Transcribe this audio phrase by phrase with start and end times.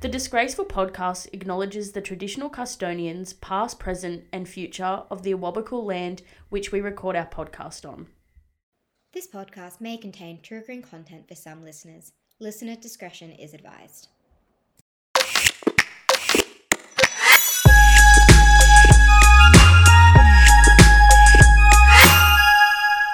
[0.00, 6.22] The Disgraceful podcast acknowledges the traditional custodians, past, present, and future of the Awabakal land
[6.50, 8.06] which we record our podcast on.
[9.12, 12.12] This podcast may contain triggering content for some listeners.
[12.38, 14.06] Listener discretion is advised.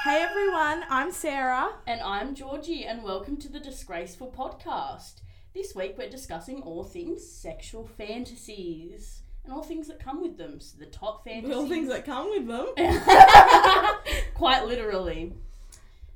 [0.03, 1.77] Hey everyone, I'm Sarah.
[1.87, 5.23] And I'm Georgie, and welcome to the Disgraceful podcast.
[5.55, 10.59] This week we're discussing all things sexual fantasies and all things that come with them.
[10.61, 11.55] So the top fantasies.
[11.57, 12.67] All things that come with them.
[14.35, 15.35] Quite literally.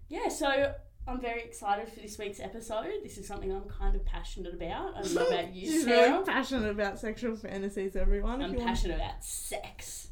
[0.09, 0.73] Yeah, so
[1.07, 2.91] I'm very excited for this week's episode.
[3.03, 4.97] This is something I'm kind of passionate about.
[4.97, 6.11] I don't know about you, She's Sarah.
[6.13, 8.41] really passionate about sexual fantasies, everyone.
[8.43, 10.09] I'm you want- passionate about sex.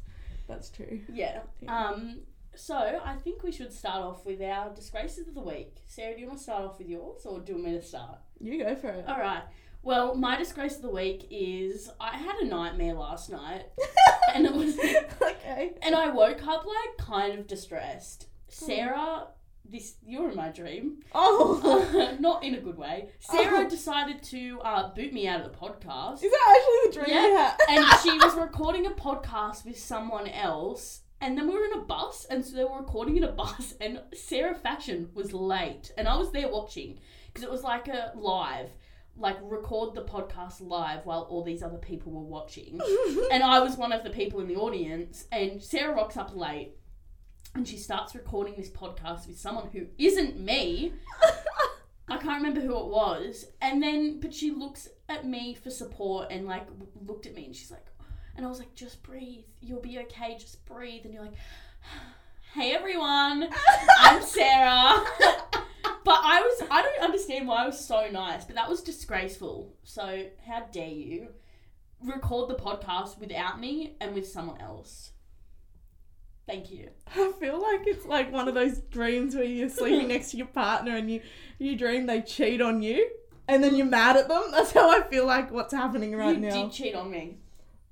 [0.47, 1.01] That's true.
[1.11, 1.41] Yeah.
[1.59, 1.85] Yeah.
[1.87, 2.19] Um.
[2.55, 5.75] So I think we should start off with our disgraces of the week.
[5.87, 7.85] Sarah, do you want to start off with yours, or do you want me to
[7.85, 8.19] start?
[8.39, 9.05] You go for it.
[9.07, 9.43] All right.
[9.83, 13.65] Well, my disgrace of the week is I had a nightmare last night,
[14.35, 15.73] and it was, okay.
[15.81, 18.27] and I woke up like kind of distressed.
[18.49, 19.27] Sarah,
[19.63, 23.09] this you're in my dream, Oh, not in a good way.
[23.19, 26.23] Sarah decided to uh, boot me out of the podcast.
[26.23, 27.55] is that actually the dream Yeah.
[27.69, 31.83] and she was recording a podcast with someone else and then we were in a
[31.83, 36.07] bus and so they were recording in a bus and sarah fashion was late and
[36.07, 36.99] i was there watching
[37.37, 38.71] because it was like a live
[39.15, 42.79] like record the podcast live while all these other people were watching
[43.31, 46.71] and i was one of the people in the audience and sarah rocks up late
[47.53, 50.93] and she starts recording this podcast with someone who isn't me
[52.09, 53.47] I can't remember who it was.
[53.61, 56.65] And then, but she looks at me for support and like
[57.05, 57.85] looked at me and she's like,
[58.37, 59.43] and I was like, just breathe.
[59.59, 60.37] You'll be okay.
[60.39, 61.03] Just breathe.
[61.03, 61.35] And you're like,
[62.53, 63.49] hey everyone,
[63.99, 65.03] I'm Sarah.
[66.07, 69.75] But I was, I don't understand why I was so nice, but that was disgraceful.
[69.83, 71.27] So how dare you
[72.01, 75.11] record the podcast without me and with someone else?
[76.47, 76.91] Thank you.
[77.13, 80.47] I feel like it's like one of those dreams where you're sleeping next to your
[80.47, 81.19] partner and you
[81.59, 83.09] you dream they cheat on you
[83.49, 84.43] and then you're mad at them.
[84.51, 86.55] That's how I feel like what's happening right you now.
[86.55, 87.39] You did cheat on me.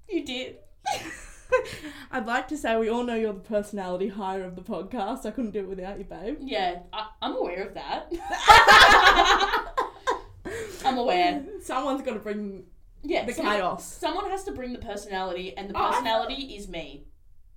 [0.07, 0.55] You did.
[2.11, 5.25] I'd like to say we all know you're the personality hire of the podcast.
[5.25, 6.37] I couldn't do it without you, babe.
[6.41, 8.11] Yeah, I, I'm aware of that.
[10.85, 11.43] I'm aware.
[11.61, 12.63] Someone's got to bring
[13.03, 13.85] Yeah, the someone, chaos.
[13.85, 17.07] someone has to bring the personality, and the Oh, personality is me.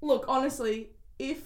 [0.01, 1.43] Look, honestly, if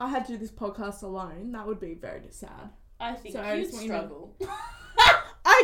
[0.00, 2.70] I had to do this podcast alone, that would be very sad.
[3.00, 4.36] I think So I you'd just want you struggle.
[4.46, 4.76] Ah,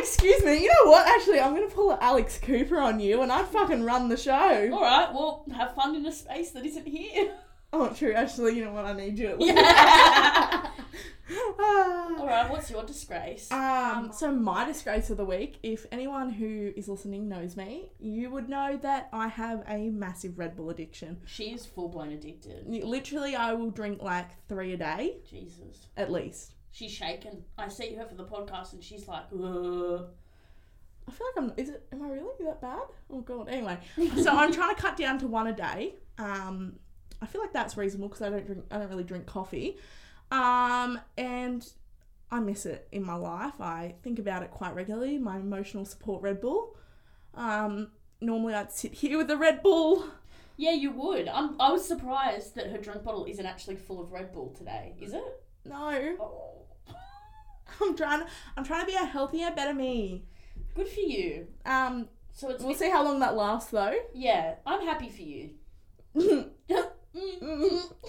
[0.01, 0.61] excuse me.
[0.61, 1.07] You know what?
[1.07, 4.69] Actually, I'm gonna pull Alex Cooper on you, and I'd fucking run the show.
[4.73, 7.31] All right, well, have fun in a space that isn't here.
[7.73, 8.11] Oh, true.
[8.13, 8.83] Actually, you know what?
[8.85, 9.37] I need you.
[9.39, 10.67] Yeah.
[11.33, 12.15] Ah.
[12.19, 13.49] All right, what's your disgrace?
[13.51, 18.29] Um, so my disgrace of the week, if anyone who is listening knows me, you
[18.31, 21.21] would know that I have a massive Red Bull addiction.
[21.25, 22.67] she is full blown addicted.
[22.67, 26.55] Literally, I will drink like three a day, Jesus, at least.
[26.71, 27.43] She's shaken.
[27.57, 30.05] I see her for the podcast, and she's like, Ugh.
[31.07, 31.53] I feel like I'm.
[31.57, 31.85] Is it?
[31.91, 32.83] Am I really that bad?
[33.09, 33.49] Oh god.
[33.49, 33.77] Anyway,
[34.21, 35.95] so I'm trying to cut down to one a day.
[36.17, 36.77] Um,
[37.21, 38.63] I feel like that's reasonable because I don't drink.
[38.71, 39.77] I don't really drink coffee.
[40.31, 41.67] Um, and
[42.31, 43.59] I miss it in my life.
[43.59, 45.17] I think about it quite regularly.
[45.17, 46.75] My emotional support Red Bull.
[47.33, 47.89] Um,
[48.21, 50.05] normally I'd sit here with a Red Bull.
[50.57, 51.27] Yeah, you would.
[51.27, 54.93] I'm, I was surprised that her drink bottle isn't actually full of Red Bull today.
[55.01, 55.43] Is it?
[55.65, 56.60] No, Oh.
[57.81, 58.23] I'm trying.
[58.57, 60.25] I'm trying to be a healthier, better me.
[60.75, 61.47] Good for you.
[61.65, 63.95] Um, So it's we'll see how long that lasts though.
[64.13, 65.51] Yeah, I'm happy for you.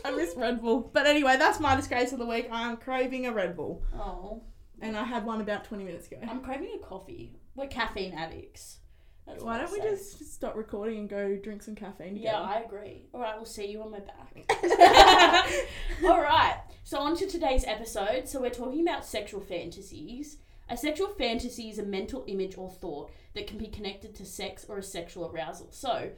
[0.05, 0.81] I miss Red Bull.
[0.93, 2.49] But anyway, that's my disgrace of the week.
[2.51, 3.83] I'm craving a Red Bull.
[3.95, 4.43] Oh,
[4.81, 6.19] And I had one about 20 minutes ago.
[6.28, 7.33] I'm craving a coffee.
[7.55, 8.78] We're caffeine addicts.
[9.27, 9.91] That's Why what don't we say.
[9.91, 12.44] just stop recording and go drink some caffeine Yeah, together?
[12.55, 13.06] I agree.
[13.15, 14.34] All right, we'll see you on my back.
[16.05, 16.56] All right.
[16.84, 18.28] So on to today's episode.
[18.28, 20.38] So we're talking about sexual fantasies.
[20.69, 24.66] A sexual fantasy is a mental image or thought that can be connected to sex
[24.69, 25.69] or a sexual arousal.
[25.71, 26.10] So,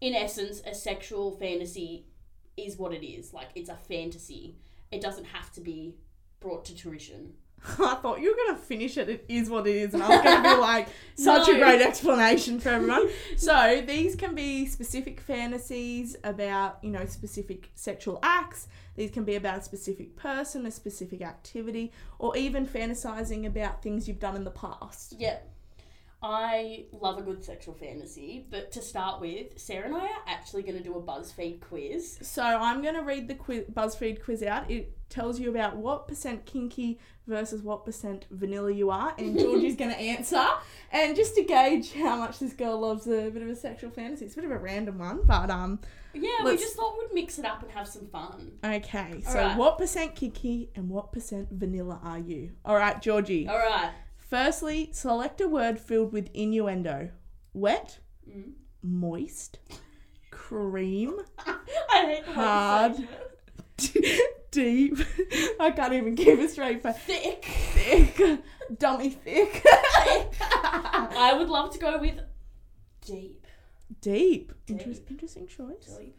[0.00, 2.06] in essence, a sexual fantasy
[2.56, 3.32] is what it is.
[3.32, 4.56] Like it's a fantasy.
[4.90, 5.96] It doesn't have to be
[6.40, 7.34] brought to fruition.
[7.78, 9.08] I thought you were going to finish it.
[9.08, 9.94] It is what it is.
[9.94, 13.08] And I was going to be like, such a great explanation for everyone.
[13.36, 18.68] so these can be specific fantasies about, you know, specific sexual acts.
[18.96, 24.08] These can be about a specific person, a specific activity, or even fantasizing about things
[24.08, 25.14] you've done in the past.
[25.18, 25.38] Yeah.
[26.22, 30.62] I love a good sexual fantasy, but to start with, Sarah and I are actually
[30.62, 32.18] going to do a BuzzFeed quiz.
[32.20, 34.70] So I'm going to read the quiz, BuzzFeed quiz out.
[34.70, 39.76] It tells you about what percent kinky versus what percent vanilla you are, and Georgie's
[39.76, 40.46] going to answer.
[40.92, 44.26] And just to gauge how much this girl loves a bit of a sexual fantasy,
[44.26, 45.78] it's a bit of a random one, but um,
[46.12, 48.52] Yeah, we just thought we'd mix it up and have some fun.
[48.62, 49.22] okay.
[49.26, 49.56] So Alright.
[49.56, 52.50] what percent kinky and what percent vanilla are you?
[52.66, 53.48] All right, Georgie.
[53.48, 53.92] All right.
[54.30, 57.10] Firstly, select a word filled with innuendo:
[57.52, 57.98] wet,
[58.28, 58.52] Mm.
[58.82, 59.58] moist,
[60.30, 61.18] cream.
[61.38, 61.58] I
[62.06, 63.08] hate the way you Hard.
[64.52, 64.98] deep.
[65.58, 66.96] I can't even keep a straight face.
[66.98, 67.44] Thick.
[67.44, 68.40] Thick,
[68.78, 69.62] dummy thick.
[69.66, 72.20] I would love to go with
[73.04, 73.46] deep.
[74.00, 74.52] deep.
[74.66, 74.78] Deep.
[74.86, 75.96] Inter- interesting choice.
[75.98, 76.16] Deep.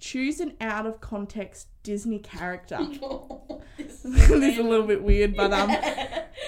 [0.00, 2.78] Choose an out of context Disney character.
[3.76, 5.70] this this is a little bit weird, but um,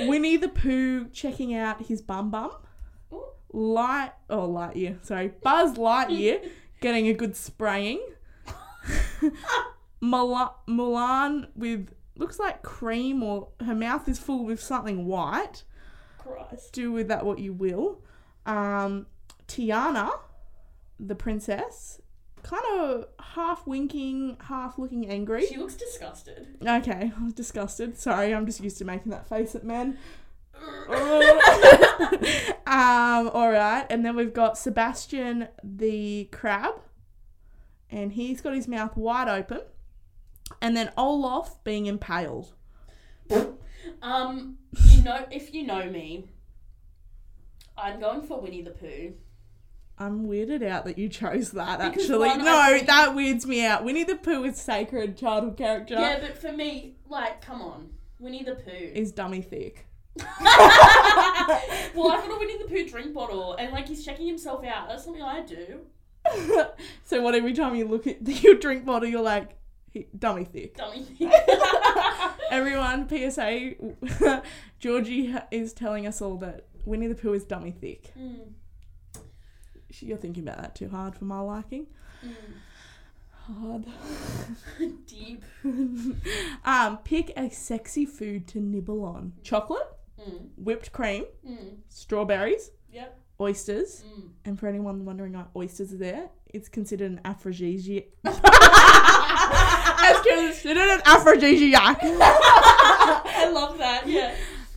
[0.09, 2.51] Winnie the Pooh checking out his bum bum.
[3.13, 3.25] Ooh.
[3.53, 6.49] Light, oh Lightyear, sorry, Buzz Lightyear
[6.81, 8.01] getting a good spraying.
[10.01, 15.63] Mula- Mulan with looks like cream or her mouth is full with something white.
[16.19, 16.73] Christ.
[16.73, 18.01] do with that what you will.
[18.47, 19.07] Um,
[19.49, 20.11] Tiana,
[20.99, 22.01] the princess,
[22.43, 25.47] kind of half winking, half looking angry.
[25.47, 26.57] She looks disgusted.
[26.67, 27.97] Okay, I was disgusted.
[27.99, 29.99] Sorry, I'm just used to making that face at men.
[32.67, 36.75] um, all right, and then we've got Sebastian the crab,
[37.91, 39.63] and he's got his mouth wide open,
[40.61, 42.55] and then Olaf being impaled.
[44.03, 44.59] Um,
[44.91, 46.29] you know, if you know me,
[47.77, 49.15] I'm going for Winnie the Pooh.
[49.99, 51.79] I'm weirded out that you chose that.
[51.79, 53.85] Because Actually, one, no, I that weirds me out.
[53.85, 55.95] Winnie the Pooh is sacred childhood character.
[55.95, 58.71] Yeah, but for me, like, come on, Winnie the Pooh.
[58.71, 59.87] Is dummy thick.
[60.19, 64.89] well, I've got a Winnie the Pooh drink bottle, and like he's checking himself out.
[64.89, 65.81] That's something I do.
[67.05, 67.35] so what?
[67.35, 69.57] Every time you look at your drink bottle, you're like,
[70.19, 70.77] dummy thick.
[70.77, 71.03] Dummy.
[71.03, 71.33] Thick.
[72.51, 74.43] Everyone, PSA,
[74.79, 78.13] Georgie is telling us all that Winnie the Pooh is dummy thick.
[78.19, 78.53] Mm,
[80.01, 81.87] You're thinking about that too hard for my liking.
[82.25, 82.31] mm.
[83.31, 83.87] Hard.
[85.07, 85.43] Deep.
[86.65, 89.33] um, pick a sexy food to nibble on.
[89.43, 89.87] Chocolate,
[90.21, 91.75] Mm, whipped cream, mm.
[91.89, 93.19] strawberries, Yep.
[93.41, 94.29] oysters, Mm.
[94.45, 98.05] and for anyone wondering why oysters are there, it's considered an aphrodisiac.
[98.25, 98.39] it's
[100.29, 101.99] considered an aphrodisiac.
[102.03, 104.07] I love that.
[104.07, 104.33] Yeah.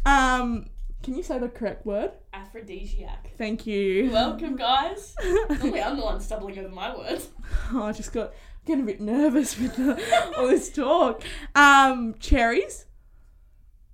[0.07, 0.65] um,
[1.05, 2.11] can you say the correct word?
[2.33, 3.29] Aphrodisiac.
[3.37, 4.09] Thank you.
[4.11, 5.15] Welcome, guys.
[5.49, 7.29] Normally, I'm the one stumbling over my words.
[7.71, 8.33] Oh, I just got
[8.65, 11.21] getting a bit nervous with the, all this talk.
[11.53, 12.85] Um, cherries,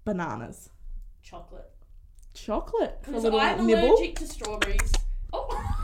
[0.05, 0.69] bananas,
[1.21, 1.69] Chocolate.
[2.33, 3.89] chocolate Because I'm nibble.
[3.95, 4.93] allergic to strawberries.
[5.33, 5.47] Oh.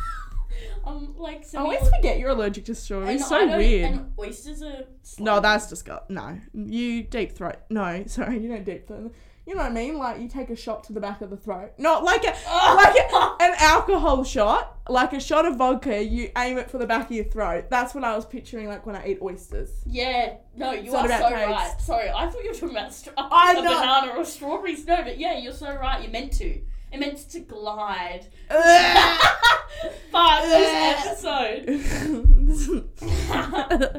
[0.85, 3.19] I'm like I always forget you're allergic to strawberries.
[3.19, 3.91] and so I don't- weird.
[3.91, 4.85] And oysters are.
[5.19, 7.57] No, that's just got No, you deep throat.
[7.69, 9.13] No, sorry, you don't deep throat.
[9.47, 9.97] You know what I mean?
[9.97, 11.71] Like you take a shot to the back of the throat.
[11.77, 12.27] Not like a
[12.75, 16.03] like a, an alcohol shot, like a shot of vodka.
[16.03, 17.69] You aim it for the back of your throat.
[17.69, 19.69] That's what I was picturing, like when I eat oysters.
[19.85, 21.47] Yeah, no, you not are so taste.
[21.47, 21.75] right.
[21.79, 23.69] Sorry, I thought you were talking about stra- I a know.
[23.73, 24.85] banana or strawberries.
[24.85, 26.01] No, but yeah, you're so right.
[26.03, 26.59] You're meant to.
[26.91, 28.27] It meant to glide.
[28.49, 31.81] but this episode.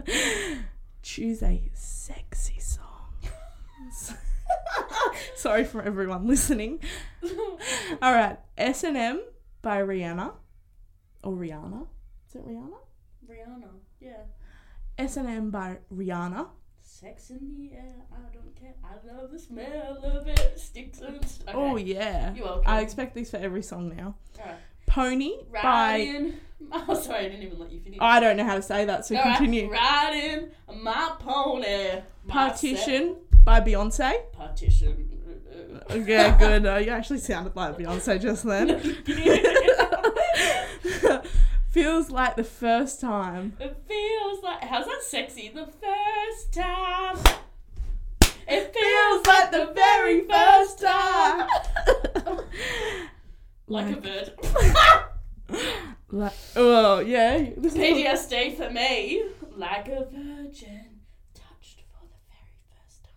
[1.03, 2.58] Choose a sexy.
[5.37, 6.81] Sorry for everyone listening.
[8.03, 9.23] All right, S and M
[9.63, 10.33] by Rihanna
[11.25, 11.87] or Rihanna.
[12.29, 12.79] Is it Rihanna?
[13.29, 13.69] Rihanna,
[14.01, 14.23] yeah.
[14.99, 16.49] S and M by Rihanna.
[16.83, 18.75] Sex in the air, I don't care.
[18.83, 20.59] I love the smell of it.
[20.59, 21.53] Sticks and okay.
[21.55, 22.35] Oh yeah.
[22.35, 22.65] You're welcome.
[22.67, 24.17] I expect these for every song now.
[24.41, 24.57] Alright.
[24.87, 26.33] Pony by
[26.73, 27.99] Oh, sorry, I didn't even let you finish.
[28.03, 29.71] I don't know how to say that, so Alright, continue.
[29.71, 30.49] Riding
[30.83, 32.01] my pony.
[32.25, 33.17] my Partition
[33.49, 34.13] by Beyonce.
[34.33, 35.09] Partition.
[36.07, 36.67] Yeah, good.
[36.67, 38.79] Uh, you actually sounded like Beyonce just then.
[41.71, 43.55] Feels like the first time.
[43.59, 45.49] It feels like how's that sexy?
[45.49, 47.17] The first time.
[48.47, 51.49] It feels like the very first time.
[53.67, 54.35] like a bird.
[56.11, 57.51] Like, oh yeah.
[57.57, 59.25] This is PTSD for me.
[59.57, 61.01] Like a virgin
[61.35, 63.13] touched for the very first time.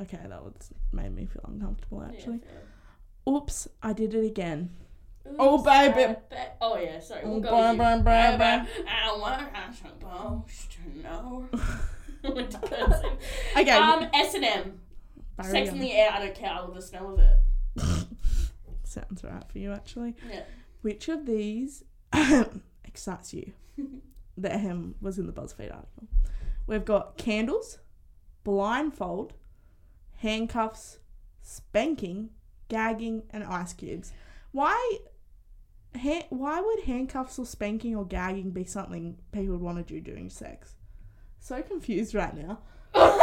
[0.00, 2.40] Okay, that was made me feel uncomfortable actually.
[2.44, 4.70] Yeah, Oops, I did it again.
[5.38, 6.14] Oh, baby.
[6.28, 7.22] Bet- Oh yeah, sorry.
[7.24, 8.66] We'll go Bah, bah, bah, bah.
[8.86, 11.48] I supposed to know.
[12.22, 13.18] Went to cursive.
[13.56, 13.70] Okay.
[13.70, 14.80] Um, S and M.
[15.42, 16.10] Sex in the air.
[16.12, 16.50] I don't care.
[16.50, 17.38] I love the smell of it.
[18.84, 20.14] sounds right for you actually.
[20.30, 20.42] Yeah.
[20.82, 21.82] Which of these
[22.84, 23.52] excites you?
[24.36, 26.08] the ahem was in the BuzzFeed article.
[26.66, 27.78] We've got candles,
[28.44, 29.34] blindfold,
[30.24, 30.98] handcuffs,
[31.42, 32.30] spanking,
[32.68, 34.12] gagging, and ice cubes.
[34.52, 34.98] Why?
[36.00, 40.00] Ha- why would handcuffs or spanking or gagging be something people would want to do
[40.00, 40.74] during sex?
[41.40, 42.60] So confused right now.
[42.94, 43.04] so,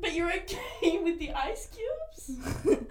[0.00, 2.38] but you're okay with the ice cubes?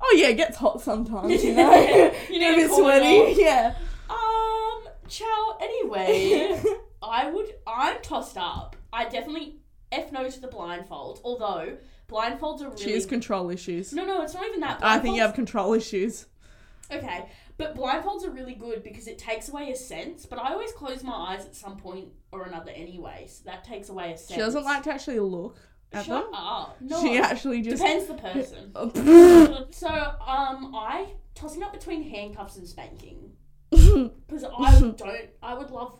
[0.00, 1.74] oh yeah, it gets hot sometimes, you know.
[2.30, 3.74] you a need bit to cool it sweaty, yeah.
[4.08, 5.58] Um, chow.
[5.60, 6.62] Anyway,
[7.08, 7.54] I would.
[7.66, 8.76] I'm tossed up.
[8.92, 9.56] I definitely
[9.92, 11.20] f no to the blindfolds.
[11.24, 12.82] Although blindfolds are really.
[12.82, 13.92] She has control issues.
[13.92, 14.80] no, no, it's not even that.
[14.82, 16.26] I think you have control issues.
[16.90, 17.26] Okay,
[17.58, 20.24] but blindfolds are really good because it takes away a sense.
[20.24, 23.88] But I always close my eyes at some point or another anyway, so that takes
[23.88, 24.30] away a sense.
[24.30, 25.58] She doesn't like to actually look
[25.92, 26.34] at Shut them.
[26.34, 26.76] up.
[26.80, 27.00] No.
[27.00, 27.82] She actually just.
[27.82, 28.72] Depends the person.
[29.72, 33.32] so, um, I tossing up between handcuffs and spanking
[33.70, 35.30] because I don't.
[35.42, 35.98] I would love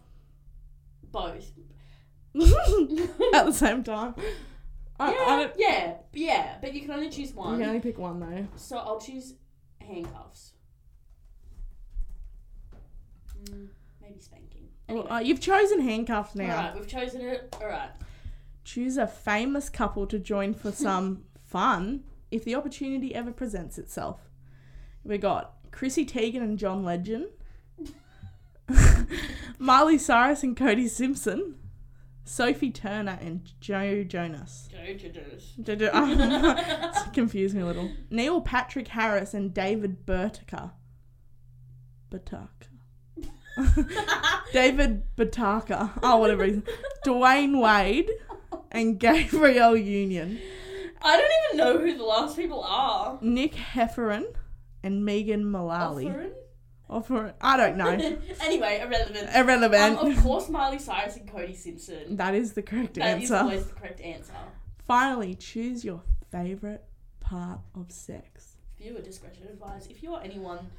[1.13, 1.53] both.
[3.35, 4.15] at the same time.
[5.01, 7.53] I, I yeah, don't, yeah, yeah, but you can only choose one.
[7.53, 8.47] you can only pick one though.
[8.57, 9.35] So I'll choose
[9.81, 10.53] handcuffs.
[13.45, 13.69] Mm,
[14.03, 14.69] maybe spanking.
[14.89, 16.57] Well, uh, you've chosen handcuffs now.
[16.57, 17.55] Alright, we've chosen it.
[17.61, 17.91] Alright.
[18.65, 24.29] Choose a famous couple to join for some fun if the opportunity ever presents itself.
[25.05, 27.27] We got Chrissy Teigen and John Legend,
[29.59, 31.57] Miley Cyrus and Cody Simpson,
[32.25, 34.69] Sophie Turner and Joe Jonas.
[34.73, 35.55] Go to this.
[35.59, 37.91] It's confused me a little.
[38.11, 40.73] Neil Patrick Harris and David Bertica.
[42.11, 42.49] Bertaka.
[44.53, 45.99] David Bataka.
[46.03, 46.45] Oh, whatever.
[46.45, 46.63] he's-
[47.05, 48.11] Dwyane Wade
[48.71, 50.39] and Gabrielle Union.
[51.03, 53.19] I don't even know who the last people are.
[53.21, 54.25] Nick Hefferon
[54.83, 56.13] and Megan Mullally.
[56.91, 57.21] Offering?
[57.21, 57.91] Offer- I don't know.
[58.41, 59.29] anyway, irrelevant.
[59.35, 59.99] Irrelevant.
[59.99, 62.17] Um, of course, Miley Cyrus and Cody Simpson.
[62.17, 63.29] that is the correct That answer.
[63.29, 64.33] That is always the correct answer.
[64.87, 66.85] Finally, choose your favorite
[67.21, 68.57] part of sex.
[68.79, 69.91] Viewer discretion advised.
[69.91, 70.71] If you're anyone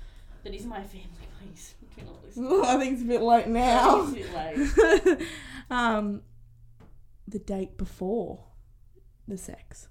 [0.43, 1.09] that is my family,
[1.41, 2.61] please do not listen.
[2.65, 4.07] I think it's a bit late now.
[4.11, 5.27] It's a bit late.
[5.69, 6.21] um,
[7.27, 8.45] the date before
[9.27, 9.89] the sex,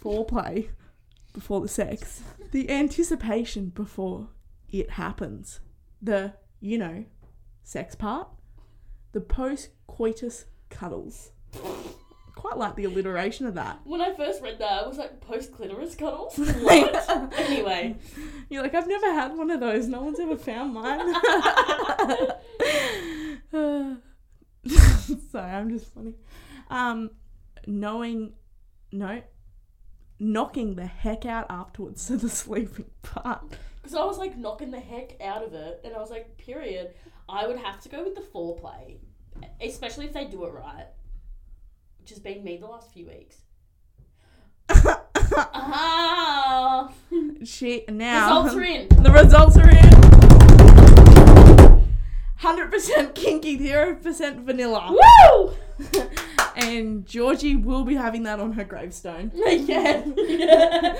[0.00, 0.68] foreplay
[1.32, 4.28] before the sex, the anticipation before
[4.70, 5.60] it happens,
[6.00, 7.04] the you know,
[7.62, 8.28] sex part,
[9.12, 11.32] the post coitus cuddles.
[12.34, 13.80] Quite like the alliteration of that.
[13.84, 16.38] When I first read that, I was like, post clitoris cuddles?
[16.60, 17.38] What?
[17.38, 17.96] anyway.
[18.50, 19.88] You're like, I've never had one of those.
[19.88, 21.00] No one's ever found mine.
[25.30, 26.14] Sorry, I'm just funny.
[26.68, 27.10] Um,
[27.66, 28.32] knowing,
[28.92, 29.22] no,
[30.18, 33.56] knocking the heck out afterwards to the sleeping part.
[33.86, 36.94] Because I was like knocking the heck out of it, and I was like, period.
[37.28, 38.96] I would have to go with the foreplay,
[39.60, 40.88] especially if they do it right,
[42.00, 43.36] which has been me the last few weeks.
[45.38, 46.90] Ah,
[47.44, 48.88] She now results are in.
[49.02, 51.86] the results are in.
[52.38, 54.90] Hundred percent kinky, zero percent vanilla.
[54.90, 55.52] Woo!
[56.56, 59.30] and Georgie will be having that on her gravestone.
[59.34, 60.02] yeah.
[60.16, 60.96] yeah.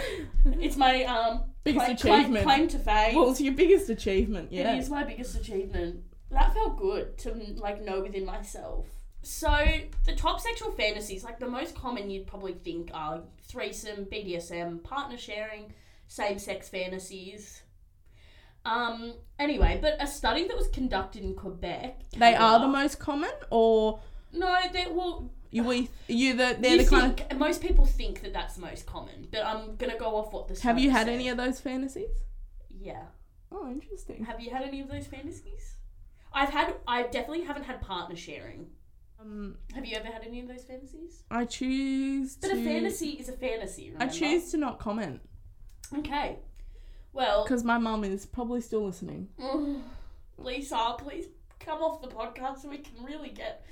[0.60, 2.44] It's my um Biggest claim, claim, achievement.
[2.44, 3.14] claim to fame.
[3.16, 4.74] What was your biggest achievement, yeah.
[4.74, 6.04] It is my biggest achievement.
[6.30, 8.86] That felt good to like know within myself.
[9.22, 9.64] So
[10.04, 15.18] the top sexual fantasies, like the most common you'd probably think are threesome, BDSM, partner
[15.18, 15.72] sharing,
[16.06, 17.62] same sex fantasies.
[18.64, 19.14] Um.
[19.38, 22.00] Anyway, but a study that was conducted in Quebec.
[22.16, 24.00] They are the most common, or
[24.32, 25.30] No, they well.
[25.56, 28.86] You we you the they're you the kind think, most people think that that's most
[28.86, 30.54] common, but I'm gonna go off what the.
[30.54, 30.60] of.
[30.60, 31.14] Have you had said.
[31.14, 32.10] any of those fantasies?
[32.70, 33.04] Yeah.
[33.50, 34.24] Oh, interesting.
[34.24, 35.74] Have you had any of those fantasies?
[36.32, 36.74] I've had.
[36.86, 38.66] I definitely haven't had partner sharing.
[39.18, 41.22] Um, Have you ever had any of those fantasies?
[41.30, 42.60] I choose But to.
[42.60, 43.90] a fantasy is a fantasy.
[43.92, 44.02] Right?
[44.02, 45.22] I choose to not comment
[45.96, 46.36] Okay.
[47.14, 49.28] Well, because my mum is probably still listening.
[50.38, 51.26] Lisa, please
[51.60, 53.64] come off the podcast so we can really get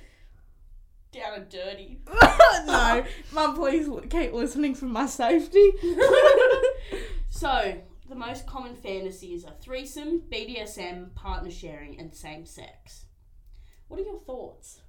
[1.15, 1.99] down and dirty.
[2.65, 5.71] no, mum, please keep listening for my safety.
[7.29, 13.05] so, the most common fantasies are threesome, BDSM, partner sharing, and same sex.
[13.87, 14.81] What are your thoughts?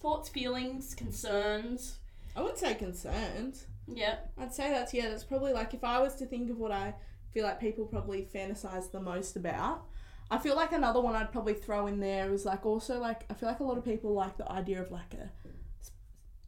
[0.00, 1.98] Thoughts, feelings, concerns?
[2.36, 3.66] I would say concerns.
[3.88, 4.16] Yeah.
[4.38, 5.08] I'd say that's yeah.
[5.08, 6.94] That's probably like if I was to think of what I
[7.32, 9.86] feel like people probably fantasize the most about.
[10.30, 13.34] I feel like another one I'd probably throw in there is like also like I
[13.34, 15.30] feel like a lot of people like the idea of like a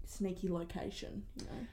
[0.09, 1.25] sneaky location.
[1.37, 1.67] You know,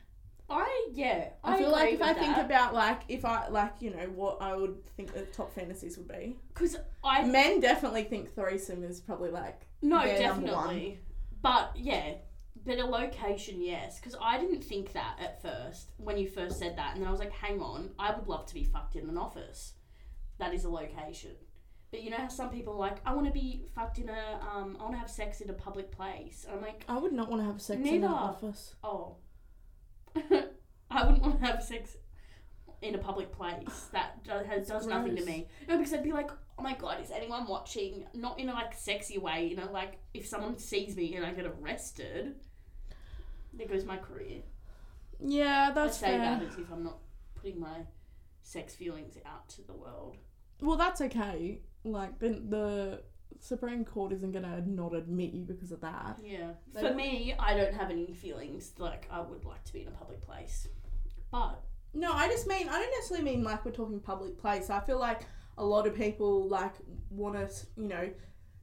[0.50, 1.30] I yeah.
[1.44, 4.08] I, I, feel like if I with think about like if I like you know
[4.14, 6.38] what I would think the top fantasies would be.
[6.54, 11.00] because I Men definitely think threesome is probably like no definitely,
[11.42, 12.16] but yeah,
[12.66, 16.78] but a location yes, because I didn't think that at first when you first said
[16.78, 19.10] that, and then I was like, hang on, I would love to be fucked in
[19.10, 19.74] an office.
[20.38, 21.32] That is a location.
[21.96, 24.40] But you know how some people are like, I want to be fucked in a,
[24.54, 26.44] um, I want to have sex in a public place.
[26.46, 28.08] And I'm like, I would not want to have sex in Neither.
[28.08, 28.76] an office.
[28.84, 29.16] oh,
[30.92, 31.96] I wouldn't want to have sex
[32.82, 33.88] in a public place.
[33.94, 35.48] That does, has, does nothing to me.
[35.70, 38.06] No, because I'd be like, oh my god, is anyone watching?
[38.14, 41.32] Not in a like sexy way, you know, like if someone sees me and I
[41.32, 42.36] get arrested,
[43.54, 44.42] there goes my career.
[45.26, 46.20] Yeah, that's I say fair.
[46.20, 46.98] that as if I'm not
[47.36, 47.86] putting my
[48.44, 50.18] sex feelings out to the world.
[50.60, 51.62] Well, that's okay.
[51.86, 53.04] Like the the
[53.40, 56.18] Supreme Court isn't gonna not admit you because of that.
[56.24, 56.52] Yeah.
[56.74, 59.82] They For don't- me, I don't have any feelings like I would like to be
[59.84, 60.68] in a public place.
[61.32, 61.62] But
[61.94, 64.70] No, I just mean I don't necessarily mean like we're talking public place.
[64.70, 65.22] I feel like
[65.58, 66.74] a lot of people like
[67.10, 68.10] want to, you know,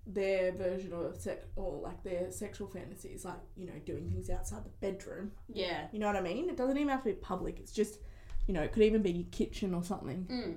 [0.07, 4.65] their version of sex or like their sexual fantasies, like you know, doing things outside
[4.65, 5.31] the bedroom.
[5.49, 5.87] yeah.
[5.93, 6.51] You know what I mean?
[6.51, 7.61] It doesn't even have to be public.
[7.61, 8.01] It's just,
[8.49, 10.27] you know, it could even be your kitchen or something.
[10.31, 10.57] Mm.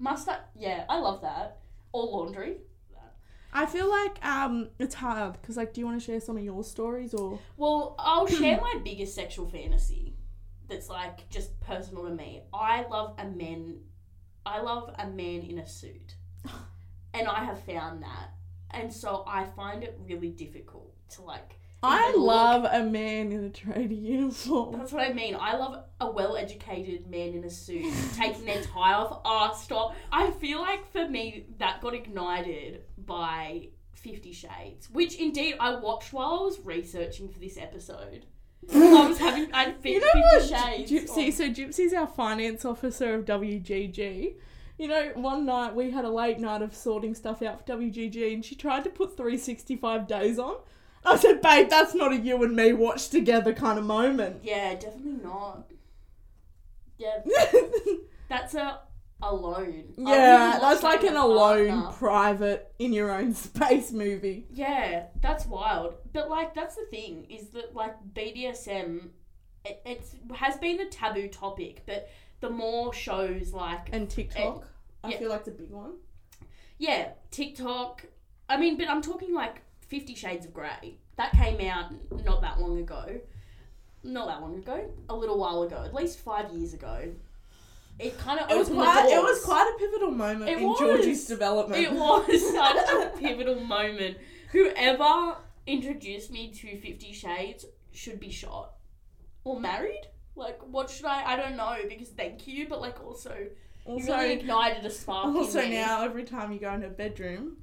[0.00, 0.28] Must?
[0.58, 1.58] Yeah, I love that.
[1.92, 2.56] Or laundry.
[3.52, 6.44] I feel like um it's hard because like, do you want to share some of
[6.44, 7.38] your stories or?
[7.56, 10.14] Well, I'll share my biggest sexual fantasy
[10.68, 12.42] that's like just personal to me.
[12.52, 13.80] I love a man
[14.46, 16.14] I love a man in a suit.
[17.12, 18.34] And I have found that.
[18.70, 23.44] And so I find it really difficult to like I look- love a man in
[23.46, 24.76] a tradie uniform.
[24.78, 25.36] That's what I mean.
[25.38, 29.20] I love a well educated man in a suit taking their tie off.
[29.24, 29.94] Oh, stop.
[30.12, 36.12] I feel like for me, that got ignited by Fifty Shades, which indeed I watched
[36.12, 38.26] while I was researching for this episode.
[38.72, 40.90] I was having, I fit You know Fifty what, Shades.
[40.92, 41.26] Gypsy?
[41.26, 41.32] on.
[41.32, 44.34] So Gypsy's our finance officer of WGG.
[44.78, 48.32] You know, one night we had a late night of sorting stuff out for WGG,
[48.34, 50.56] and she tried to put 365 days on.
[51.04, 54.40] I said, babe, that's not a you and me watch together kind of moment.
[54.42, 55.64] Yeah, definitely not.
[56.98, 57.22] Yeah,
[58.28, 58.80] that's a
[59.22, 59.94] alone.
[59.96, 61.92] Yeah, that's like an alone, partner.
[61.98, 64.46] private, in your own space movie.
[64.50, 65.94] Yeah, that's wild.
[66.12, 69.08] But like, that's the thing is that like BDSM,
[69.64, 71.82] it, it's has been a taboo topic.
[71.86, 74.66] But the more shows like And TikTok,
[75.02, 75.18] I yeah.
[75.18, 75.94] feel like it's a big one.
[76.78, 78.04] yeah, TikTok.
[78.48, 80.98] I mean, but I'm talking like Fifty Shades of Grey.
[81.20, 81.92] That came out
[82.24, 83.20] not that long ago.
[84.02, 84.90] Not that long ago.
[85.10, 85.82] A little while ago.
[85.84, 87.12] At least five years ago.
[87.98, 90.64] It kind of It was opened quite, it was quite a pivotal moment It in
[90.64, 90.78] was.
[90.78, 91.82] Georgie's development.
[91.82, 94.16] It was such a pivotal moment.
[94.52, 98.72] Whoever introduced me to Fifty Shades should be shot
[99.44, 100.06] or married.
[100.36, 101.22] Like, what should I?
[101.34, 103.34] I don't know because thank you, but like also,
[103.86, 105.26] you Also, really ignited a spark.
[105.34, 105.76] also in me.
[105.76, 107.58] now every time you go in a bedroom,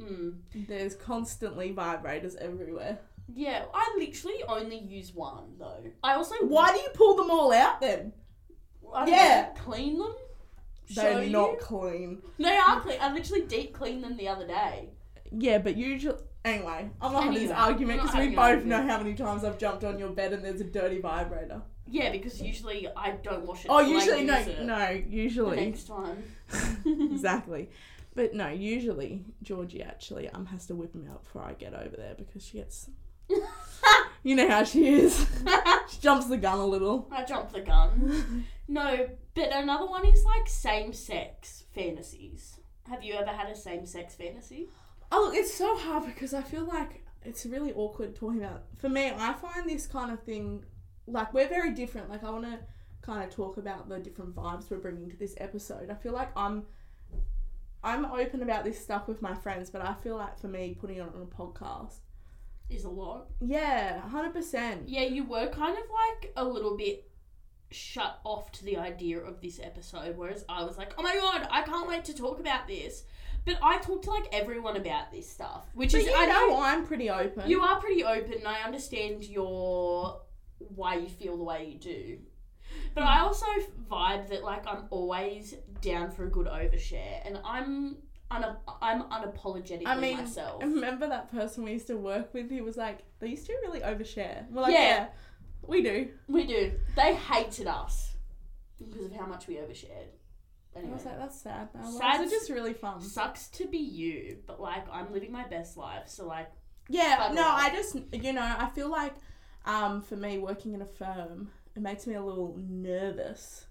[0.00, 0.34] Mm.
[0.68, 2.98] there's constantly vibrators everywhere.
[3.32, 5.82] Yeah, I literally only use one though.
[6.02, 8.12] I also Why do you pull them all out then?
[8.94, 9.48] I Yeah.
[9.54, 10.14] know, clean them.
[10.94, 11.30] They're you?
[11.30, 12.22] not clean.
[12.38, 12.98] They are clean.
[13.00, 14.90] I literally deep cleaned them the other day.
[15.32, 16.18] Yeah, but usually.
[16.44, 19.82] Anyway, I'm not having this argument because we both know how many times I've jumped
[19.82, 21.60] on your bed and there's a dirty vibrator.
[21.88, 23.68] Yeah, because usually I don't wash it.
[23.68, 26.22] Oh, usually no, no, The usually next one.
[26.86, 27.70] exactly.
[28.16, 31.96] But no, usually Georgie actually um has to whip him out before I get over
[31.96, 32.90] there because she gets.
[34.26, 35.24] You know how she is.
[35.88, 37.06] she jumps the gun a little.
[37.12, 38.44] I jumped the gun.
[38.66, 42.58] No, but another one is like same sex fantasies.
[42.88, 44.68] Have you ever had a same sex fantasy?
[45.12, 48.64] Oh, look, it's so hard because I feel like it's really awkward talking about.
[48.78, 50.64] For me, I find this kind of thing
[51.06, 52.10] like we're very different.
[52.10, 52.58] Like I want to
[53.02, 55.88] kind of talk about the different vibes we're bringing to this episode.
[55.88, 56.64] I feel like I'm
[57.86, 60.96] I'm open about this stuff with my friends, but I feel like for me putting
[60.96, 62.00] it on a podcast,
[62.68, 63.28] Is a lot.
[63.40, 64.88] yeah, hundred percent.
[64.88, 67.08] Yeah, you were kind of like a little bit
[67.70, 71.48] shut off to the idea of this episode, whereas I was like, oh my god,
[71.50, 73.04] I can't wait to talk about this.
[73.44, 76.60] But I talk to like everyone about this stuff, which But is you I know
[76.60, 77.48] I'm pretty open.
[77.48, 80.20] You are pretty open, and I understand your
[80.58, 82.18] why you feel the way you do.
[82.94, 83.46] But I also
[83.90, 87.98] vibe that like I'm always down for a good overshare, and I'm
[88.30, 90.62] un- I'm unapologetically I mean, myself.
[90.62, 92.50] remember that person we used to work with?
[92.50, 94.80] He was like, "They used to really overshare." We're like, Yeah.
[94.88, 95.06] "Yeah,
[95.66, 96.72] we do." We do.
[96.96, 98.14] They hated us
[98.78, 100.08] because of how much we overshared.
[100.76, 103.00] I was like, "That's sad." Our Sad- lives are just really fun.
[103.00, 106.50] sucks to be you, but like I'm living my best life, so like
[106.88, 107.62] Yeah, no, life.
[107.64, 109.14] I just you know I feel like
[109.64, 113.66] um for me working in a firm it makes me a little nervous.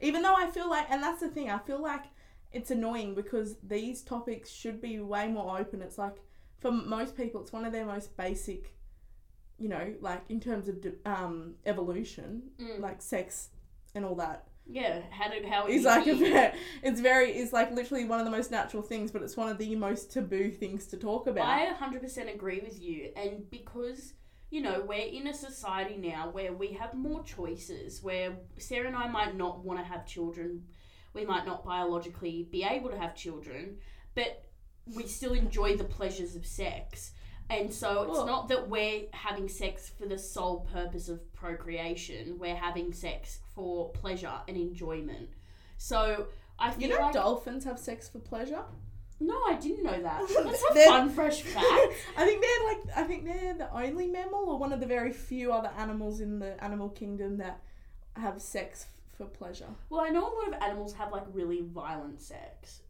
[0.00, 2.04] Even though I feel like, and that's the thing, I feel like
[2.52, 5.82] it's annoying because these topics should be way more open.
[5.82, 6.16] It's like,
[6.60, 8.74] for most people, it's one of their most basic,
[9.58, 12.80] you know, like in terms of um, evolution, Mm.
[12.80, 13.48] like sex
[13.94, 14.44] and all that.
[14.70, 18.30] yeah, how did how It's like a it's very, it's like literally one of the
[18.30, 21.46] most natural things, but it's one of the most taboo things to talk about.
[21.48, 23.10] I 100% agree with you.
[23.16, 24.12] And because,
[24.50, 28.96] you know, we're in a society now where we have more choices, where Sarah and
[28.96, 30.64] I might not want to have children,
[31.12, 33.78] we might not biologically be able to have children,
[34.14, 34.44] but
[34.94, 37.12] we still enjoy the pleasures of sex.
[37.50, 42.38] And so it's Well- not that we're having sex for the sole purpose of procreation,
[42.38, 45.30] we're having sex for pleasure and enjoyment.
[45.76, 47.14] So I feel you know, like.
[47.14, 48.64] dolphins have sex for pleasure.
[49.20, 50.22] No, I didn't know that.
[50.44, 51.66] That's a fun, fresh fact.
[52.16, 55.12] I think they're like I think they're the only mammal or one of the very
[55.12, 57.60] few other animals in the animal kingdom that
[58.14, 59.66] have sex for pleasure.
[59.90, 62.82] Well, I know a lot of animals have like really violent sex,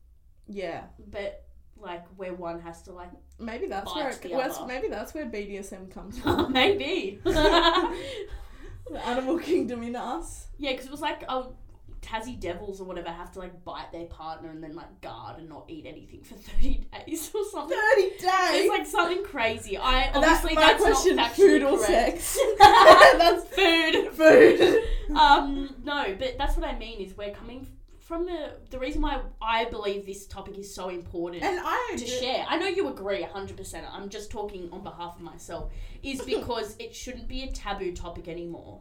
[0.46, 1.44] Yeah, but
[1.80, 5.90] like where one has to like maybe that's where it, that's, maybe that's where BDSM
[5.90, 6.52] comes from.
[6.52, 7.20] maybe.
[7.24, 10.48] the animal kingdom in us.
[10.58, 11.54] yeah, because it was like oh,
[12.00, 15.48] Tassie devils or whatever have to like bite their partner and then like guard and
[15.48, 17.76] not eat anything for thirty days or something.
[17.76, 18.20] Thirty days.
[18.62, 19.76] It's like something crazy.
[19.76, 22.20] I That- obviously my that's not food or correct.
[22.20, 22.38] sex?
[22.58, 24.12] that's food.
[24.12, 24.82] food.
[25.16, 27.00] um, no, but that's what I mean.
[27.00, 27.66] Is we're coming
[27.98, 31.42] from the the reason why I believe this topic is so important.
[31.42, 32.46] and I to share.
[32.48, 33.82] I know you agree 100%.
[33.92, 35.70] I'm just talking on behalf of myself.
[36.02, 38.80] Is because it shouldn't be a taboo topic anymore.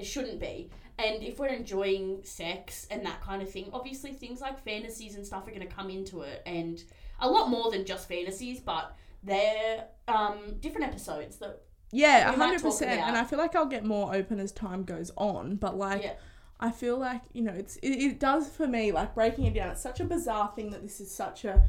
[0.00, 0.70] It shouldn't be.
[0.98, 5.26] And if we're enjoying sex and that kind of thing, obviously things like fantasies and
[5.26, 6.42] stuff are going to come into it.
[6.44, 6.82] And
[7.20, 11.62] a lot more than just fantasies, but they're um, different episodes that.
[11.92, 13.00] Yeah, hundred percent.
[13.00, 15.56] And I feel like I'll get more open as time goes on.
[15.56, 16.12] But like, Yeah.
[16.60, 18.92] I feel like you know, it's it, it does for me.
[18.92, 21.62] Like breaking it down, it's such a bizarre thing that this is such a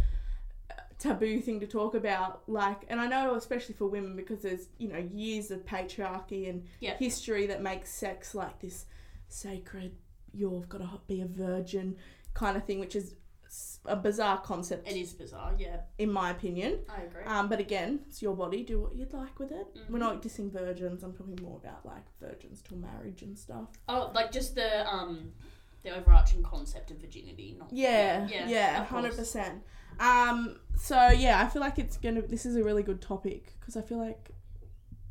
[1.02, 2.44] taboo thing to talk about.
[2.48, 6.66] Like, and I know especially for women because there's you know years of patriarchy and
[6.80, 6.96] Yeah.
[6.98, 8.86] history that makes sex like this
[9.28, 9.96] sacred.
[10.34, 11.98] You've got to be a virgin
[12.34, 13.16] kind of thing, which is
[13.86, 15.82] a bizarre concept It is bizarre, yeah.
[15.98, 16.86] in my opinion.
[16.88, 17.24] I agree.
[17.26, 18.64] Um, but again, it's your body.
[18.64, 19.68] Do what you'd like with it.
[19.90, 20.00] We're Mhm.
[20.00, 21.04] not dissing virgins.
[21.04, 23.68] I'm talking more about like virgins till marriage and stuff.
[23.90, 25.34] oh, like just the um,
[25.84, 27.56] the overarching concept of virginity.
[27.58, 29.64] Not, Yeah, yeah, yeah, hundred percent.
[30.00, 32.22] Um, so yeah, I feel like it's gonna.
[32.22, 34.32] This is a really good topic because I feel like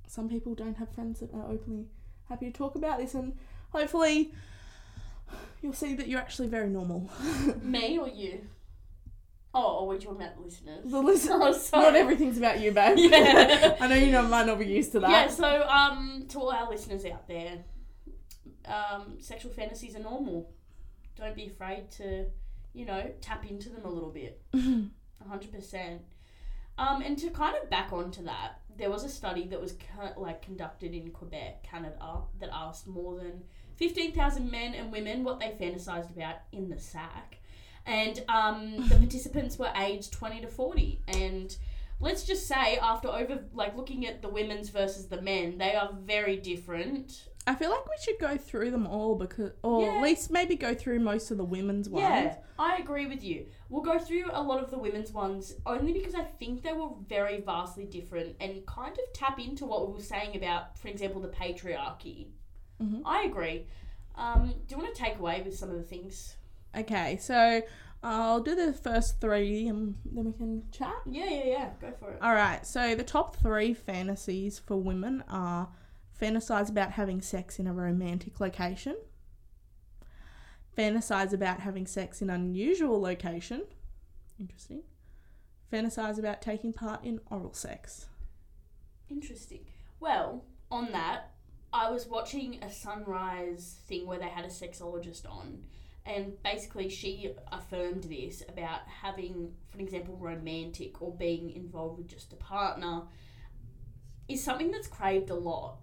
[0.07, 1.87] some people don't have friends that are openly
[2.29, 3.37] happy to talk about this, and
[3.71, 4.33] hopefully
[5.63, 7.11] you'll see that you're actually very normal.
[7.63, 8.41] Me or you?
[9.53, 10.91] Oh, or we're talking about the listeners.
[10.91, 11.33] the listen,
[11.73, 12.97] Oh, not everything's about you, babe.
[12.99, 13.77] Yeah.
[13.81, 15.11] I know you know, might not be used to that.
[15.11, 17.59] Yeah, so um, to all our listeners out there,
[18.67, 20.53] um, sexual fantasies are normal.
[21.21, 22.27] Don't be afraid to,
[22.73, 24.41] you know, tap into them a little bit.
[24.55, 26.03] Hundred percent.
[26.79, 30.19] Um, and to kind of back onto that, there was a study that was co-
[30.19, 33.43] like conducted in Quebec, Canada, that asked more than
[33.77, 37.39] fifteen thousand men and women what they fantasized about in the sack,
[37.85, 41.55] and um, the participants were aged twenty to forty, and
[42.01, 45.91] let's just say after over like looking at the women's versus the men, they are
[46.03, 47.29] very different.
[47.47, 49.97] I feel like we should go through them all because, or Yeah.
[49.97, 52.03] at least maybe go through most of the women's ones.
[52.03, 53.47] Yeah, I agree with you.
[53.71, 56.91] We'll go through a lot of the women's ones only because I think they were
[57.09, 61.21] very vastly different and kind of tap into what we were saying about, for example,
[61.21, 62.29] the patriarchy.
[62.81, 63.03] Mhm.
[63.05, 63.67] I agree.
[64.15, 66.37] Um, do you want to take away with some of the things?
[66.77, 67.63] Okay, so
[68.03, 70.95] I'll do the first three and then we can chat.
[71.07, 71.71] Yeah, yeah, yeah.
[71.81, 72.19] Go for it.
[72.23, 75.69] All right, so the top three fantasies for women are
[76.21, 78.97] fantasize about having sex in a romantic location,
[80.77, 83.65] fantasize about having sex in unusual location,
[84.39, 84.83] interesting,
[85.73, 88.07] fantasize about taking part in oral sex.
[89.09, 89.61] Interesting.
[89.99, 91.31] Well, on that,
[91.73, 95.65] I was watching a sunrise thing where they had a sexologist on,
[96.05, 102.33] and basically she affirmed this about having, for example, romantic or being involved with just
[102.33, 103.03] a partner
[104.29, 105.79] is something that's craved a lot.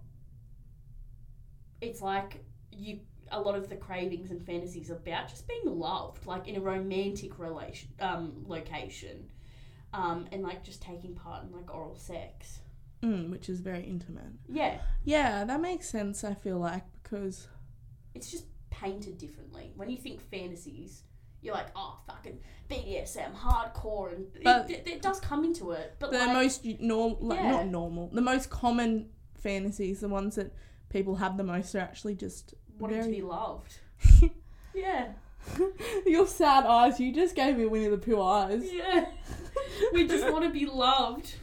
[1.80, 6.48] It's like you a lot of the cravings and fantasies about just being loved, like
[6.48, 9.30] in a romantic relation um, location,
[9.92, 12.60] um, and like just taking part in like oral sex.
[13.02, 14.32] Mm, which is very intimate.
[14.48, 17.46] Yeah, Yeah, that makes sense, I feel like, because
[18.12, 19.72] it's just painted differently.
[19.76, 21.04] When you think fantasies,
[21.40, 25.94] you're like, oh, fucking BDSM, hardcore, and But- it, it, does come into it.
[26.00, 27.52] But the like, most normal, like, Yeah.
[27.52, 30.52] not normal, the most common fantasies, the ones that
[30.88, 33.78] people have the most are actually just Wanting to be loved.
[34.74, 35.08] yeah.
[36.06, 37.00] Your sad eyes.
[37.00, 38.62] You just gave me Winnie the Pooh eyes.
[38.64, 39.06] Yeah.
[39.92, 41.34] we just want to be loved.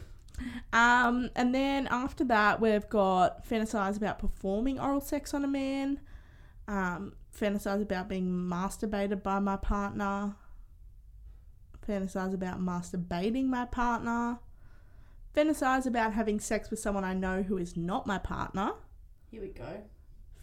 [0.71, 5.99] Um, and then after that, we've got fantasize about performing oral sex on a man.
[6.67, 10.35] Um, fantasize about being masturbated by my partner.
[11.87, 14.39] Fantasize about masturbating my partner.
[15.35, 18.71] Fantasize about having sex with someone I know who is not my partner.
[19.31, 19.83] Here we go.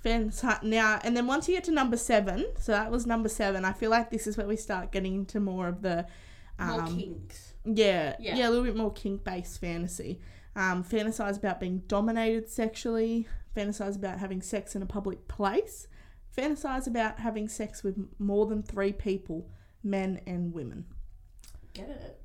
[0.05, 3.65] Fantasize now, and then once you get to number seven, so that was number seven.
[3.65, 6.07] I feel like this is where we start getting into more of the,
[6.59, 7.55] More um, kinks.
[7.65, 8.37] yeah, Yeah.
[8.37, 10.21] yeah, a little bit more kink based fantasy.
[10.57, 13.29] Um, fantasize about being dominated sexually.
[13.57, 15.87] Fantasize about having sex in a public place.
[16.37, 19.49] Fantasize about having sex with more than three people,
[19.85, 20.87] men and women.
[21.75, 22.21] Get it?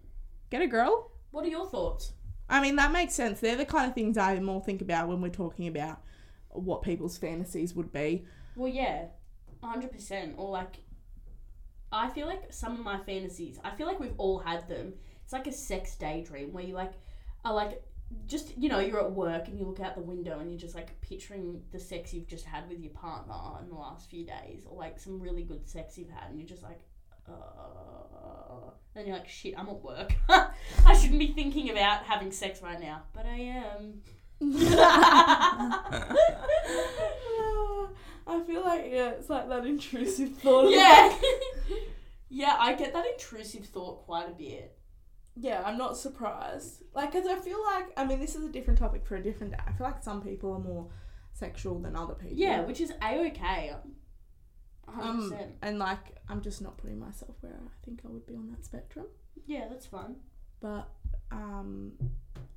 [0.50, 1.12] Get a girl?
[1.32, 2.14] What are your thoughts?
[2.50, 3.40] I mean, that makes sense.
[3.42, 6.02] They're the kind of things I more think about when we're talking about
[6.64, 8.26] what people's fantasies would be.
[8.56, 9.06] Well, yeah,
[9.64, 10.36] hundred percent.
[10.38, 10.78] Or like,
[11.92, 13.60] I feel like some of my fantasies.
[13.64, 14.94] I feel like we've all had them.
[15.24, 16.94] It's like a sex daydream where you like
[17.44, 17.84] are like
[18.26, 20.76] just you know you're at work and you look out the window and you're just
[20.76, 24.66] like picturing the sex you've just had with your partner in the last few days,
[24.66, 26.80] or like some really good sex you've had, and you're just like.
[27.30, 30.14] Uh, and you're like, shit, I'm at work.
[30.30, 34.02] I shouldn't be thinking about having sex right now, but I am.
[38.28, 40.70] I feel like yeah, it's like that intrusive thought.
[40.70, 41.18] yeah.
[42.30, 44.78] yeah, I get that intrusive thought quite a bit.
[45.36, 46.84] Yeah, I'm not surprised.
[46.94, 49.54] Like, cause I feel like I mean, this is a different topic for a different
[49.54, 49.60] day.
[49.66, 50.90] I feel like some people are more
[51.34, 52.38] sexual than other people.
[52.38, 53.74] Yeah, which is a okay.
[54.88, 58.50] Um, and like, I'm just not putting myself where I think I would be on
[58.52, 59.06] that spectrum.
[59.46, 60.18] Yeah, that's fun.
[60.62, 60.90] But
[61.32, 61.94] um,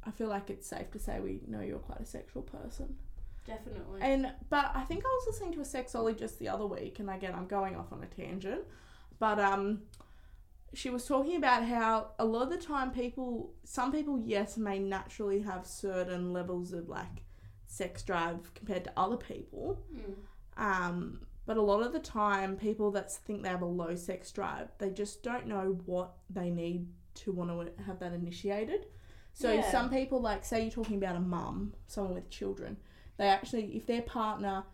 [0.05, 2.97] I feel like it's safe to say we know you're quite a sexual person.
[3.47, 4.01] Definitely.
[4.03, 7.35] And but I think I was listening to a sexologist the other week, and again
[7.35, 8.63] I'm going off on a tangent,
[9.19, 9.83] but um,
[10.73, 14.79] she was talking about how a lot of the time people, some people, yes, may
[14.79, 17.25] naturally have certain levels of like
[17.67, 19.83] sex drive compared to other people.
[19.95, 20.15] Mm.
[20.63, 24.31] Um, but a lot of the time, people that think they have a low sex
[24.31, 28.87] drive, they just don't know what they need to want to have that initiated.
[29.33, 29.71] So Yeah.
[29.71, 32.77] some people, like, say you're talking about a mum, someone with children,
[33.17, 34.65] they actually, if their partner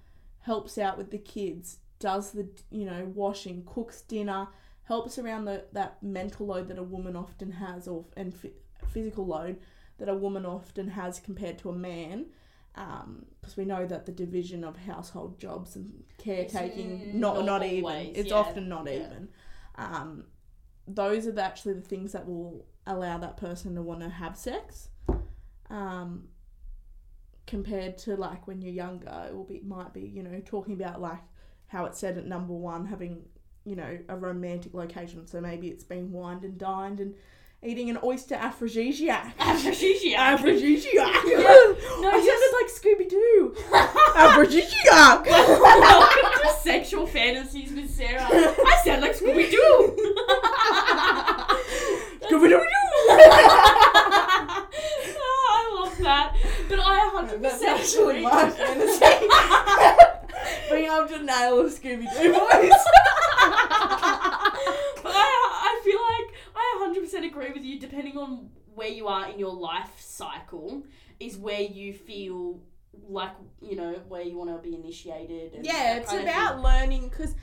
[0.40, 4.49] helps out with the kids, does the, you know, washing, cooks dinner,
[4.85, 8.51] helps around the that mental load that a woman often has, or and f-
[8.88, 9.59] physical load
[9.99, 12.27] that a woman often has compared to a man,
[13.40, 17.62] because we know that the division of household jobs and caretaking mm, not not not
[17.64, 18.92] even it's yeah, often not yeah.
[19.07, 19.29] even.
[19.77, 20.25] Um,
[20.88, 24.37] those are the, actually the things that will allow that person to want to have
[24.37, 24.88] sex.
[25.68, 26.29] Um,
[27.46, 31.01] compared to like when you're younger, it will be might be you know talking about
[31.01, 31.20] like
[31.68, 33.22] how it said at number one having
[33.64, 35.27] you know a romantic location.
[35.27, 37.14] So maybe it's been wined and dined and
[37.62, 39.35] eating an oyster aphrodisiac.
[39.40, 40.18] Aphrodisiac.
[40.18, 41.25] Aphrodisiac.
[41.99, 43.55] No, I just- sounded like Scooby Doo.
[44.16, 45.27] Aphrodisiac.
[45.27, 48.22] Welcome to sexual fantasies with Sarah.
[48.22, 50.14] I sound like Scooby Doo.
[55.18, 56.37] Oh, I love that.
[56.68, 59.05] But I 100% That's actually my fantasy.
[60.70, 62.85] Being able to nail a Scooby Doo voice.
[65.03, 65.29] but I,
[65.62, 67.79] I feel like I 100% agree with you.
[67.79, 70.83] Depending on where you are in your life cycle,
[71.20, 72.61] is where you feel
[73.09, 75.55] like you know where you want to be initiated.
[75.55, 77.35] And Yeah, it's of about learning because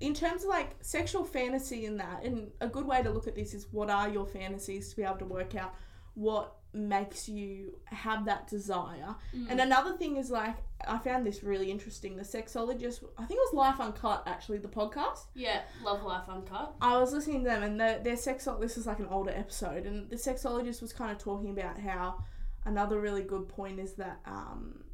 [0.00, 3.34] in terms of like sexual fantasy and that, and a good way to look at
[3.34, 5.74] this is what are your fantasies to be able to work out
[6.14, 9.14] what makes you have that desire.
[9.34, 9.46] Mm.
[9.50, 12.16] And another thing is like I found this really interesting.
[12.16, 15.26] The sexologist, I think it was Life Uncut actually, the podcast.
[15.34, 16.74] Yeah, Love Life Uncut.
[16.80, 18.60] I was listening to them, and the, their sexo.
[18.60, 22.24] This is like an older episode, and the sexologist was kind of talking about how
[22.64, 24.84] another really good point is that um,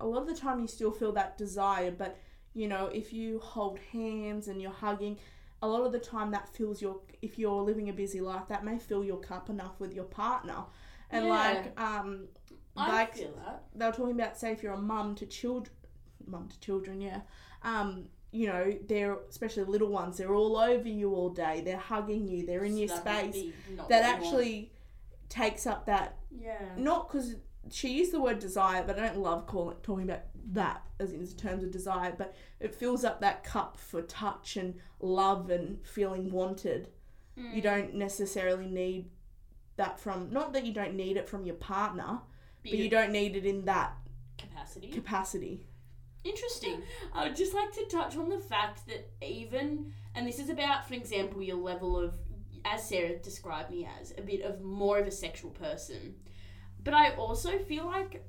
[0.00, 2.18] a lot of the time you still feel that desire, but
[2.54, 5.18] you know if you hold hands and you're hugging,
[5.62, 7.00] a lot of the time that fills your.
[7.20, 10.64] If you're living a busy life, that may fill your cup enough with your partner,
[11.10, 11.30] and Yeah.
[11.30, 12.28] like um,
[12.76, 13.64] I like feel that.
[13.74, 15.74] they were talking about say if you're a mum to children
[16.26, 17.20] mum to children yeah
[17.62, 22.28] um you know they're especially little ones they're all over you all day they're hugging
[22.28, 23.34] you they're in So your that space
[23.88, 24.04] that what you want.
[24.04, 24.72] actually
[25.30, 26.52] takes up that Yeah.
[26.76, 27.36] not because
[27.70, 31.26] she used the word desire but i don't love calling talking about that as in
[31.36, 36.30] terms of desire but it fills up that cup for touch and love and feeling
[36.30, 36.88] wanted
[37.38, 37.54] Mm.
[37.54, 39.10] you don't necessarily need
[39.76, 42.18] that from not that you don't need it from your partner
[42.64, 43.96] but you don't need it in that
[44.36, 44.88] capacity.
[44.88, 45.66] capacity
[46.24, 46.82] Interesting.
[47.14, 50.86] I would just like to touch on the fact that even, and this is about,
[50.86, 52.16] for example, your level of,
[52.64, 56.16] as Sarah described me as, a bit of more of a sexual person.
[56.84, 58.24] But I also feel like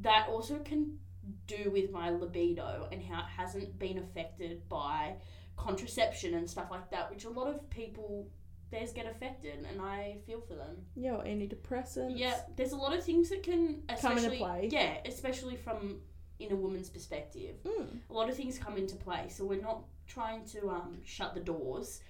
[0.00, 0.98] that also can
[1.46, 5.14] do with my libido and how it hasn't been affected by
[5.56, 8.28] contraception and stuff like that, which a lot of people
[8.70, 10.76] theirs get affected, and I feel for them.
[10.94, 12.16] Yeah, or antidepressants.
[12.16, 14.68] Yeah, there's a lot of things that can Come into play.
[14.70, 16.00] yeah, especially from
[16.38, 17.56] in a woman's perspective.
[17.64, 17.98] Mm.
[18.08, 21.40] A lot of things come into play, so we're not trying to um, shut the
[21.40, 22.00] doors,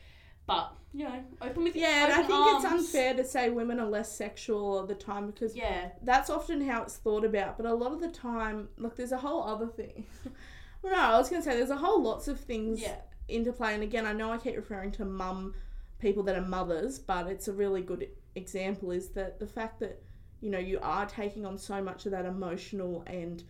[0.47, 2.65] but you know, open with Yeah, and I think arms.
[2.65, 6.61] it's unfair to say women are less sexual all the time because Yeah, that's often
[6.67, 7.57] how it's thought about.
[7.57, 10.07] But a lot of the time, look, there's a whole other thing.
[10.83, 12.97] well, no, I was going to say there's a whole lots of things yeah,
[13.29, 13.75] into play.
[13.75, 15.55] And again, I know I keep referring to mum,
[16.01, 20.03] people that are mothers, but it's a really good example is that the fact that,
[20.41, 23.45] you know, you are taking on so much of that emotional and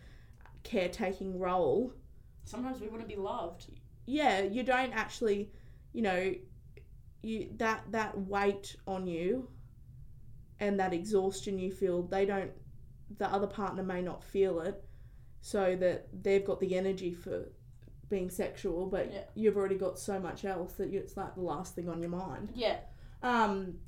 [0.63, 1.91] caretaking role
[2.43, 3.65] sometimes we want to be loved.
[4.05, 5.49] yeah, you don't actually,
[5.93, 6.33] you know,
[7.21, 9.49] you that that weight on you
[10.59, 12.51] and that exhaustion you feel, they don't
[13.17, 14.83] the other partner may not feel it
[15.41, 17.49] so that they've got the energy for
[18.09, 19.23] being sexual, but Yeah.
[19.35, 22.09] you've already got so much else that you, it's like the last thing on your
[22.11, 22.51] mind.
[22.55, 22.77] Yeah,
[23.23, 23.79] Um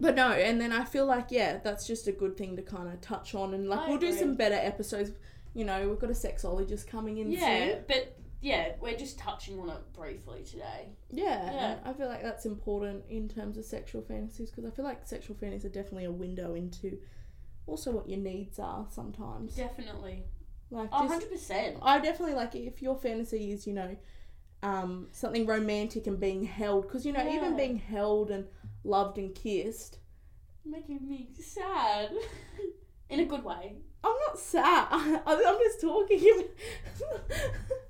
[0.00, 2.88] but no, and then I feel like yeah, that's just a good thing to kind
[2.92, 5.10] of touch on and like I we'll do some better episodes.
[5.54, 7.84] You know, we've got a sexologist coming in yeah, soon.
[7.88, 10.90] but yeah, we're just touching on it briefly today.
[11.10, 11.78] Yeah, Yeah.
[11.84, 15.36] I feel like that's important in terms of sexual fantasies because I feel like sexual
[15.36, 16.98] fantasies are definitely a window into
[17.66, 19.56] also what your needs are sometimes.
[19.56, 20.24] Definitely,
[20.70, 21.78] Like, hundred percent.
[21.82, 23.96] I definitely like if your fantasy is, you know,
[24.62, 28.46] um, something romantic and being held because you know even being held and
[28.84, 29.98] loved and kissed.
[30.64, 32.10] Making me sad
[33.08, 33.76] in a good way.
[34.04, 34.86] I'm not sad.
[35.26, 36.44] I'm just talking.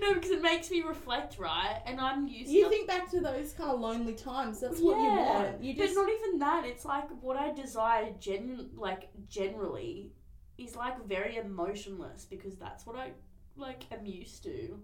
[0.00, 1.80] No, because it makes me reflect, right?
[1.86, 4.60] And I'm used to you to think back to those kind of lonely times.
[4.60, 5.62] That's what you want.
[5.62, 6.64] You just But not even that.
[6.64, 10.12] It's like what I desire gen like generally
[10.58, 13.12] is like very emotionless because that's what I
[13.56, 14.80] like am used to.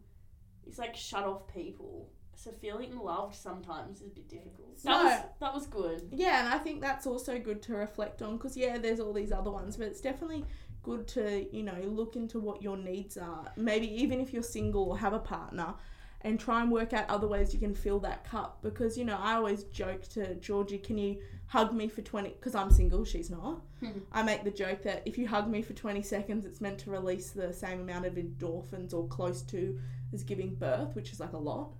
[0.67, 2.11] It's like shut off people.
[2.35, 4.77] So feeling loved sometimes is a bit difficult.
[4.83, 5.05] That No.
[5.05, 6.09] was that was good.
[6.13, 9.33] Yeah, and I think that's also good to reflect on because yeah, there's all these
[9.33, 10.45] other ones, but it's definitely
[10.87, 13.53] good to you know look into what your needs are.
[13.57, 15.75] Maybe even if you're single or have a partner,
[16.23, 18.63] and try and work out other ways you can fill that cup.
[18.63, 22.55] Because you know, I always joke to Georgie, "Can you hug me for 20 Because
[22.55, 23.61] I'm single, she's not.
[23.83, 24.03] Mhm.
[24.13, 26.91] I make the joke that if you hug me for twenty seconds, it's meant to
[26.91, 29.79] release the same amount of endorphins or close to
[30.13, 31.73] as giving birth, which is like a lot.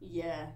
[0.00, 0.46] Yeah.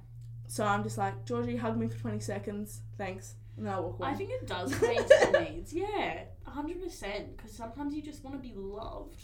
[0.48, 2.82] So I'm just like, Georgie, hug me for 20 seconds.
[2.96, 3.35] Thanks.
[3.58, 4.08] And I'll walk away.
[4.08, 5.72] I think it does into the needs.
[5.72, 7.36] Yeah, hundred percent.
[7.36, 9.20] Because sometimes you just want to be loved.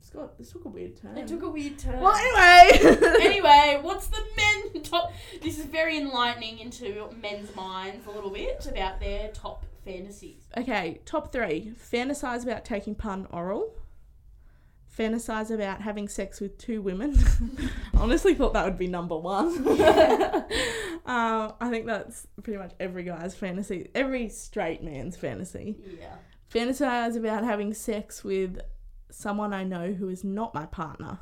[0.00, 1.18] Scott, this took a weird turn.
[1.18, 2.00] It took a weird turn.
[2.00, 2.96] well, anyway.
[3.20, 5.12] anyway, what's the men top?
[5.42, 10.42] This is very enlightening into men's minds a little bit about their top fantasies.
[10.56, 11.72] okay, top three.
[11.92, 13.74] Fantasize about taking pun oral.
[14.96, 17.18] Fantasize about having sex with two women.
[17.94, 19.52] Honestly, thought that would be number one.
[21.06, 25.76] Um, I think that's pretty much every guy's fantasy, every straight man's fantasy.
[25.98, 26.16] Yeah.
[26.52, 28.60] Fantasize about having sex with
[29.10, 31.18] someone I know who is not my partner.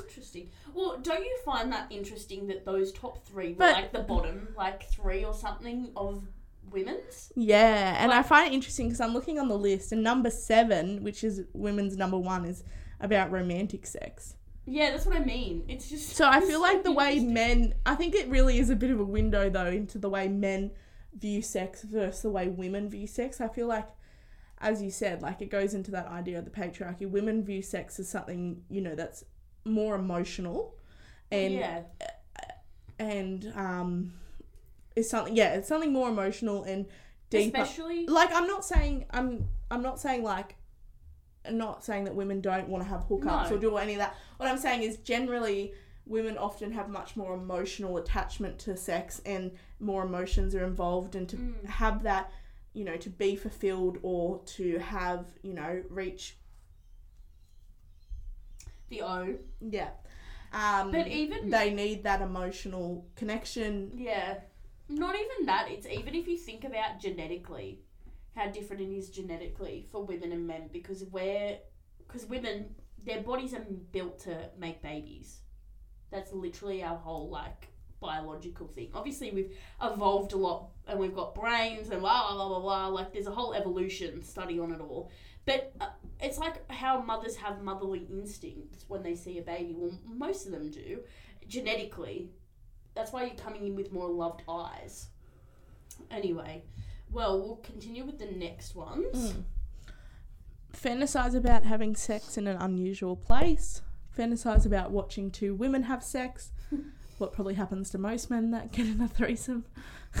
[0.00, 0.50] Interesting.
[0.74, 4.48] Well, don't you find that interesting that those top three were But- like the bottom,
[4.56, 6.22] like three or something of
[6.70, 7.32] women's?
[7.34, 11.02] Yeah, and I find it interesting because I'm looking on the list, and number seven,
[11.02, 12.62] which is women's number one, is
[13.00, 14.36] about romantic sex.
[14.66, 15.64] Yeah, that's what I mean.
[15.68, 18.76] It's just So I feel like the way men, I think it really is a
[18.76, 20.72] bit of a window though into the way men
[21.16, 23.40] view sex versus the way women view sex.
[23.40, 23.88] I feel like,
[24.58, 27.08] as you said, like it goes into that idea of the patriarchy.
[27.08, 29.24] Women view sex as something you know that's
[29.64, 30.76] more emotional,
[31.30, 31.82] and yeah,
[32.98, 34.12] and um,
[34.96, 36.86] it's something yeah, it's something more emotional and
[37.30, 37.60] deeper.
[37.60, 40.56] especially like I'm not saying I'm I'm not saying like
[41.52, 43.56] not saying that women don't want to have hookups No.
[43.56, 44.14] or do any of that.
[44.36, 45.72] What I'm saying is generally
[46.06, 51.28] women often have much more emotional attachment to sex and more emotions are involved and
[51.28, 51.64] to Mm.
[51.66, 52.30] have that
[52.72, 56.36] you know to be fulfilled or to have you know reach
[58.88, 59.36] the O.
[59.60, 59.90] yeah
[60.52, 64.40] um But even they need that emotional connection Yeah.
[64.88, 65.68] Not even that.
[65.68, 67.80] It's even if you think about genetically,
[68.36, 71.56] how different it is genetically for women and men because we're
[72.06, 72.66] because women
[73.04, 75.40] their bodies are built to make babies.
[76.10, 77.68] That's literally our whole like
[78.00, 78.90] biological thing.
[78.94, 82.86] Obviously, we've evolved a lot and we've got brains and blah blah blah blah.
[82.88, 85.10] Like there's a whole evolution study on it all.
[85.46, 85.86] But uh,
[86.20, 89.74] it's like how mothers have motherly instincts when they see a baby.
[89.76, 91.00] Well, most of them do,
[91.48, 92.30] genetically.
[92.94, 95.08] That's why you're coming in with more loved eyes.
[96.10, 96.64] Anyway,
[97.16, 99.32] well, we'll continue with the next ones.
[99.32, 99.44] Mm.
[100.76, 103.80] Fantasize about having sex in an unusual place.
[104.16, 106.52] Fantasize about watching two women have sex.
[107.18, 109.64] what probably happens to most men that get in a threesome.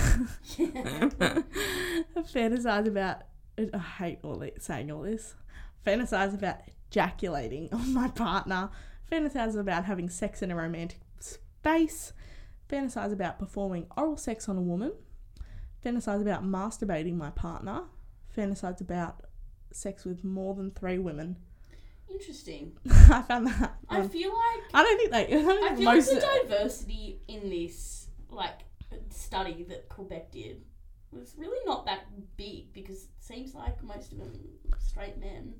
[2.16, 3.24] Fantasize about.
[3.58, 5.34] I hate all saying all this.
[5.86, 8.70] Fantasize about ejaculating on my partner.
[9.12, 12.14] Fantasize about having sex in a romantic space.
[12.70, 14.92] Fantasize about performing oral sex on a woman.
[15.84, 17.82] Fantasize about masturbating my partner.
[18.36, 19.22] Fantasize about
[19.72, 21.36] sex with more than three women.
[22.10, 22.72] Interesting.
[22.90, 23.76] I found that.
[23.88, 25.36] I um, feel like I don't think they.
[25.36, 26.12] I don't I think feel most.
[26.12, 28.60] like the diversity in this like
[29.10, 30.62] study that Quebec did
[31.10, 32.00] was really not that
[32.36, 34.32] big because it seems like most of them
[34.72, 35.54] are straight men.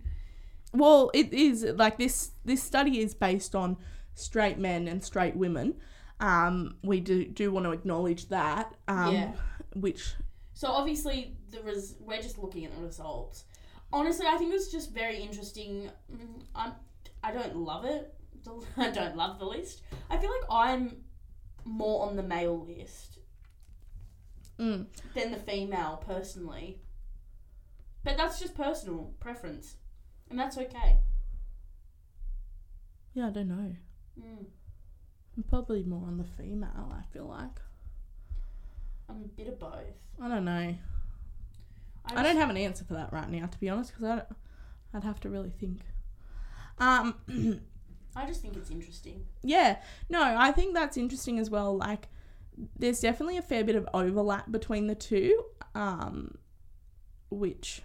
[0.73, 2.33] well, it is like this.
[2.45, 3.77] This study is based on
[4.15, 5.75] straight men and straight women.
[6.21, 8.75] Um, we do do want to acknowledge that.
[8.89, 9.33] Um, Yeah.
[9.81, 10.15] Which
[10.55, 13.45] So obviously the res- we're just looking at the results.
[13.93, 15.91] Honestly, I think it was just very interesting.
[16.13, 16.73] Mm, I'm
[17.23, 18.13] I don't love it.
[18.77, 19.83] I don't love the list.
[20.09, 20.99] I feel like I'm
[21.65, 23.19] more on the male list
[24.59, 26.81] mm, than the female personally.
[28.05, 29.75] But that's just personal preference,
[30.31, 30.99] and that's okay.
[33.15, 33.75] yeah, I don't know.
[34.21, 34.47] Mm.
[35.37, 36.93] I'm probably more on the female.
[36.93, 37.61] I feel like
[39.09, 39.73] I'm a bit of both.
[40.21, 40.75] I don't know.
[42.15, 44.23] I don't have an answer for that right now, to be honest, because
[44.95, 45.81] I'd have to really think.
[46.79, 47.15] Um,
[48.17, 49.25] I just think it's interesting.
[49.43, 49.79] yeah,
[50.09, 51.77] no, I think that's interesting as well.
[51.77, 52.09] Like,
[52.79, 55.43] there's definitely a fair bit of overlap between the two,
[55.75, 56.39] um,
[57.31, 57.83] which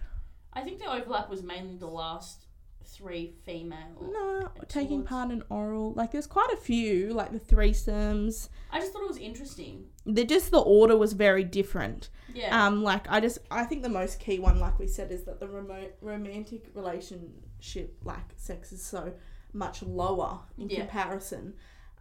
[0.52, 2.46] I think the overlap was mainly the last
[2.84, 4.10] three female.
[4.12, 5.92] no, taking towards- part in oral.
[5.94, 8.48] Like, there's quite a few, like the threesomes.
[8.70, 9.86] I just thought it was interesting.
[10.04, 12.08] They're just the order was very different.
[12.34, 12.66] Yeah.
[12.66, 15.38] Um, like I just I think the most key one, like we said, is that
[15.40, 19.12] the remote romantic relationship, like sex, is so
[19.52, 20.80] much lower in Yeah.
[20.80, 21.54] comparison.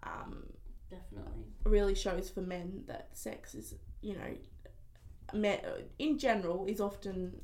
[0.03, 0.47] Um,
[0.89, 1.45] Definitely.
[1.63, 4.35] really shows for men that sex is, you know,
[5.33, 5.59] men,
[5.99, 7.39] in general is often,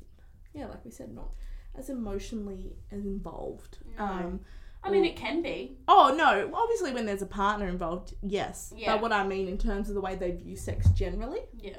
[0.52, 1.30] yeah, like we said, not
[1.74, 3.78] as emotionally as involved.
[3.96, 4.04] No.
[4.04, 4.40] Um,
[4.88, 5.76] I mean, it can be.
[5.86, 8.72] oh no, obviously when there's a partner involved, yes.
[8.76, 8.94] Yeah.
[8.94, 11.78] But what I mean in terms of the way they view sex generally, Yeah.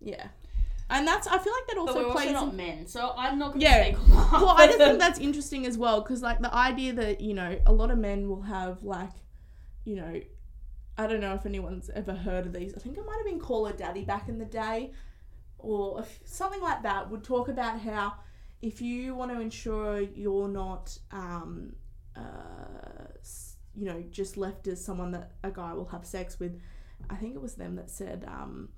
[0.00, 0.28] yeah.
[0.88, 3.12] And that's I feel like that also But we're plays also in not men, so
[3.16, 3.96] I'm not going to Yeah.
[4.32, 7.58] well, I just think that's interesting as well because, like, the idea that you know
[7.66, 9.10] a lot of men will have like,
[9.84, 10.20] you know,
[10.96, 12.72] I don't know if anyone's ever heard of these.
[12.74, 14.92] I think it might have been Call Her Daddy back in the day,
[15.58, 17.10] or if, something like that.
[17.10, 18.14] Would talk about how
[18.62, 21.74] if you want to ensure you're not, um,
[22.16, 23.08] uh,
[23.74, 26.60] you know, just left as someone that a guy will have sex with.
[27.10, 28.70] I think it was them that said, um,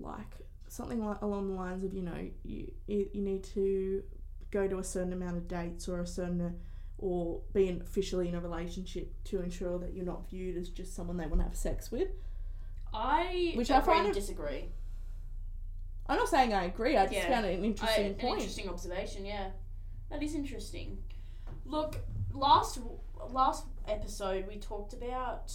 [0.00, 4.02] like something along the lines of, you know, you you, need to
[4.50, 6.58] go to a certain amount of dates or a certain
[6.98, 10.94] or be in, officially in a relationship to ensure that you're not viewed as just
[10.94, 12.08] someone they want to have sex with.
[12.94, 14.68] I Which I find it- disagree.
[16.06, 16.96] I'm not saying I agree.
[16.96, 17.28] I just Yeah.
[17.28, 18.34] found it an I, interesting an point.
[18.38, 19.24] interesting observation.
[19.24, 19.50] Yeah,
[20.10, 21.02] that is interesting.
[21.64, 21.96] Look,
[22.34, 22.78] last
[23.30, 25.52] last episode we talked about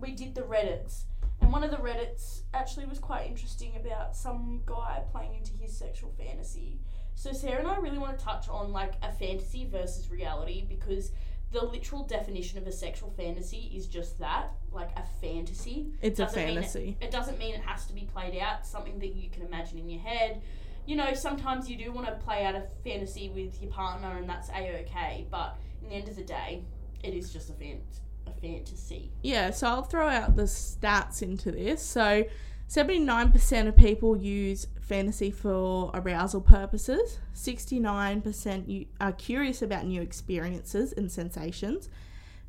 [0.00, 1.02] we did the Reddits,
[1.40, 5.76] and one of the Reddits actually was quite interesting about some guy playing into his
[5.76, 6.80] sexual fantasy.
[7.14, 11.12] So Sarah and I really want to touch on like a fantasy versus reality because
[11.52, 15.92] the literal definition of a sexual fantasy is just that, like a fantasy.
[16.02, 16.96] It's a Doesn't it- fantasy.
[17.00, 19.88] It doesn't mean it has to be played out, something that you can imagine in
[19.88, 20.42] your head.
[20.88, 24.26] You know, sometimes you do want to play out a fantasy with your partner and
[24.26, 26.62] that's a okay, but in the end of the day,
[27.04, 27.82] it is just a fan-
[28.26, 29.12] a fantasy.
[29.22, 31.82] Yeah, so I'll throw out the stats into this.
[31.82, 32.24] So,
[32.70, 37.18] 79% of people use fantasy for arousal purposes.
[37.34, 41.90] 69% are curious about new experiences and sensations.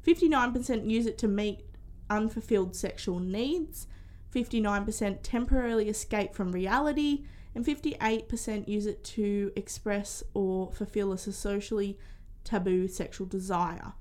[0.08, 1.66] 59% use it to meet
[2.10, 3.86] unfulfilled sexual needs.
[4.34, 7.26] 59% temporarily escape from reality.
[7.56, 11.97] And 58% use it to express or fulfill a socially
[12.43, 13.93] taboo sexual desire.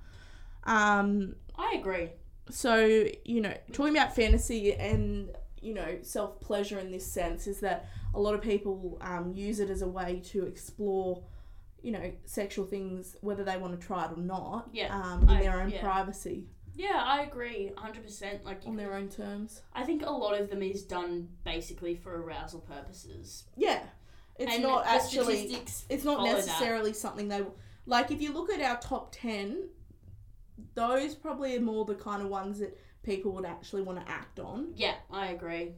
[0.65, 2.11] Um, I agree.
[2.51, 2.77] so
[3.25, 5.31] you know talking about fantasy and
[5.61, 9.61] you know self pleasure in this sense is that a lot of people um, use
[9.61, 11.23] it as a way to explore
[11.83, 15.31] you know sexual things whether they want to try it or not Yeah, um, in
[15.31, 15.81] I- their own yeah.
[15.81, 16.47] privacy
[16.79, 18.45] Yeah, I agree 100%.
[18.45, 22.23] Like, on their own terms I think a lot of them is done basically for
[22.23, 23.45] arousal purposes.
[23.57, 23.83] yeah
[24.37, 25.57] it's And not actually
[25.89, 26.47] it's not follow that.
[26.47, 27.43] necessarily something they
[27.87, 29.69] like if you look at our top 10
[30.75, 34.39] those probably are more the kind of ones that people would actually want to act
[34.39, 35.73] on Yeah, I agree.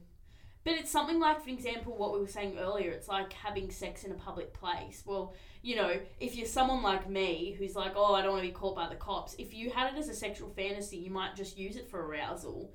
[0.63, 2.91] But it's something like, for example, what we were saying earlier.
[2.91, 5.03] It's like having sex in a public place.
[5.07, 8.49] Well, you know, if you're someone like me who's like, oh, I don't want to
[8.49, 9.35] be caught by the cops.
[9.39, 12.73] If you had it as a sexual fantasy, you might just use it for arousal.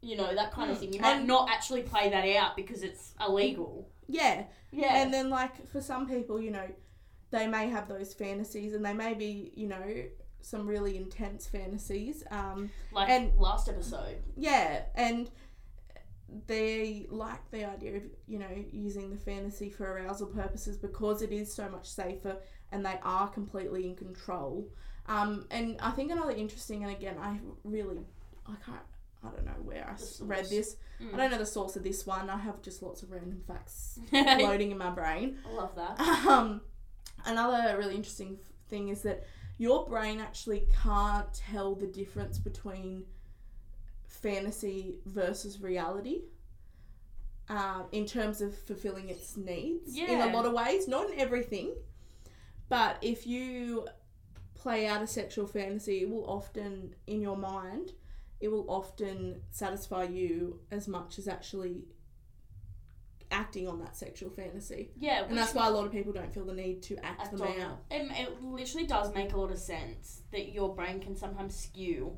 [0.00, 0.80] You know that kind of Mm.
[0.80, 0.92] thing.
[0.92, 3.88] You might And- not actually play that out because it's illegal.
[4.08, 5.02] yeah Yeah.
[5.02, 6.68] and then like for some people you know
[7.32, 10.04] they may have those fantasies and they may be you know
[10.42, 14.22] some really intense fantasies um like and- last episode.
[14.36, 15.28] yeah and
[16.46, 21.32] they like the idea of you know using the fantasy for arousal purposes because it
[21.32, 22.36] is so much safer
[22.72, 24.68] and they are completely in control.
[25.08, 28.00] Um, and i think another interesting and again i really
[28.44, 28.80] i can't
[29.22, 30.76] i don't know where i read this.
[31.00, 31.14] Mm.
[31.14, 32.28] i don't know the source of this one.
[32.28, 35.38] I have just lots of random facts floating in my brain.
[35.48, 36.00] I love that.
[36.26, 36.60] um,
[37.24, 39.24] another really interesting thing is that
[39.58, 43.04] your brain actually can't tell the difference between
[44.26, 46.22] fantasy versus reality
[47.48, 51.74] um, in terms of fulfilling its needs in a lot of ways, not in everything.
[52.68, 53.86] But if you
[54.54, 57.92] play out a sexual fantasy, it will often, in your mind,
[58.40, 61.84] it will often satisfy you as much as actually
[63.30, 64.90] acting on that sexual fantasy.
[64.98, 67.42] Yeah, And that's why a lot of people don't feel the need to act them
[67.60, 67.78] out.
[67.90, 72.16] It, it literally does make a lot of sense that your brain can sometimes skew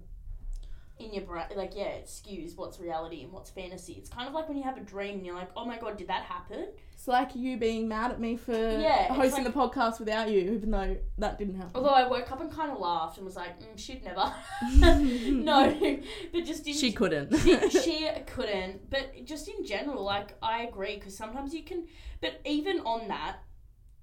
[0.98, 1.44] in your brain.
[1.56, 3.94] Like, yeah, it skews what's reality and what's fantasy.
[3.94, 5.96] It's kind of like when you have a dream and you're like, oh my god,
[5.96, 6.68] did that happen?
[6.92, 10.40] It's like you being mad at me for Yeah, hosting like- the podcast without you,
[10.52, 11.70] even though that didn't happen.
[11.76, 14.32] Although I woke up and kind of laughed and was like, mm, she'd never.
[14.74, 16.00] no,
[16.32, 17.36] but just in she couldn't.
[17.38, 18.90] she, she couldn't.
[18.90, 21.86] But just in general, like I agree because sometimes you can.
[22.20, 23.36] But even on that,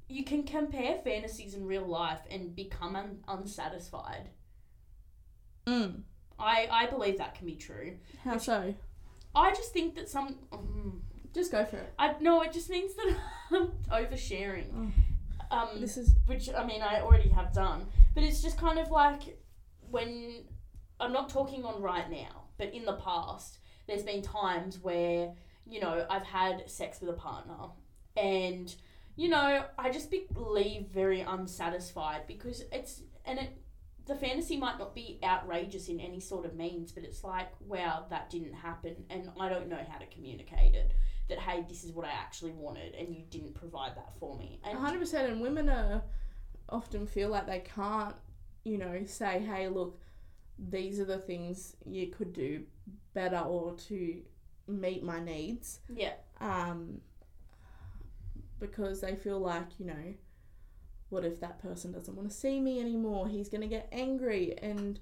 [0.08, 4.30] you can compare fantasies in real life and become un- unsatisfied.
[5.68, 6.02] mm.
[6.40, 7.98] I I believe that can be true.
[8.24, 8.74] How so?
[9.34, 10.38] I just think that some.
[10.52, 11.00] mm,
[11.34, 11.94] Just go for it.
[12.00, 13.16] I no, it just means that
[13.52, 14.92] I'm oversharing.
[15.52, 15.58] Oh.
[15.58, 18.90] Um, This is which I mean I already have done, but it's just kind of
[18.92, 19.38] like
[19.92, 20.44] when
[21.00, 25.34] I'm not talking on right now, but in the past, there's been times where
[25.66, 27.70] you know I've had sex with a partner,
[28.18, 28.74] and
[29.16, 33.62] you know I just be, leave very unsatisfied because it's and it
[34.06, 38.06] the fantasy might not be outrageous in any sort of means, but it's like wow
[38.10, 40.92] that didn't happen, and I don't know how to communicate it.
[41.30, 44.60] That hey, this is what I actually wanted, and you didn't provide that for me.
[44.64, 46.04] And 100% and women are
[46.70, 48.16] often feel like they can't,
[48.64, 50.00] you know, say, "Hey, look,
[50.60, 52.64] these are the things you could do
[53.14, 54.22] better or to
[54.68, 56.14] meet my needs." yeah.
[56.40, 57.02] Um
[58.60, 60.14] because they feel like, you know,
[61.10, 63.28] what if that person doesn't want to see me anymore?
[63.28, 65.00] He's going to get angry and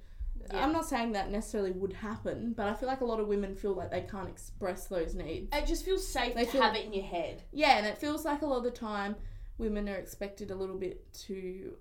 [0.51, 0.63] Yeah.
[0.65, 3.55] I'm not saying that necessarily would happen, but I feel like a lot of women
[3.55, 5.55] feel like they can't express those needs.
[5.55, 7.43] It just feels safe They to feel- have it in your head.
[7.51, 9.15] Yeah, and it feels like a lot of the time
[9.57, 11.77] women are expected a little bit to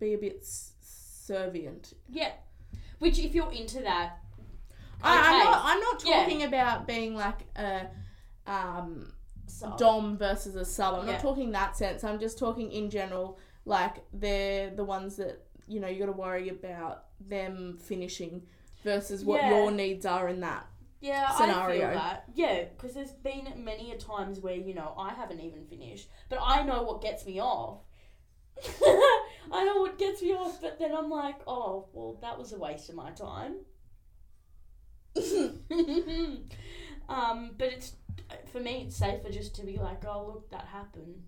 [0.00, 1.94] be a bit servient.
[2.10, 2.32] Yeah.
[2.98, 4.18] Which, if you're into that,
[5.02, 5.44] I, I'm Okay.
[5.50, 5.62] not.
[5.64, 6.12] I'm not Yeah.
[6.20, 7.88] talking about being like a
[8.46, 9.12] um,
[9.46, 10.94] so dom versus a sub.
[10.94, 11.12] I'm Yeah.
[11.12, 12.04] not talking that sense.
[12.04, 13.38] I'm just talking in general.
[13.64, 18.42] Like they're the ones that you know you got to worry about them finishing
[18.82, 19.50] versus what Yeah.
[19.50, 20.66] your needs are in that.
[21.00, 21.80] yeah, I scenario.
[21.88, 22.24] feel that.
[22.34, 26.38] Yeah, because there's been many a times where you know I haven't even finished, but
[26.42, 27.80] I know what gets me off.
[29.52, 32.58] I know what gets me off, but then I'm like, oh, well, that was a
[32.58, 33.56] waste of my time.
[37.08, 37.92] um, but it's
[38.52, 41.22] for me, it's safer just to be like, oh, look, that happened.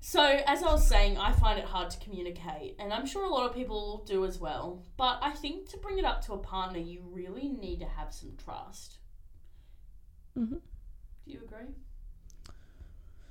[0.00, 3.28] So, as I was saying, I find it hard to communicate, and I'm sure a
[3.28, 4.84] lot of people do as well.
[4.96, 8.12] But I think to bring it up to a partner, you really need to have
[8.12, 8.98] some trust.
[10.36, 10.60] Mhm.
[11.26, 11.74] Do you agree?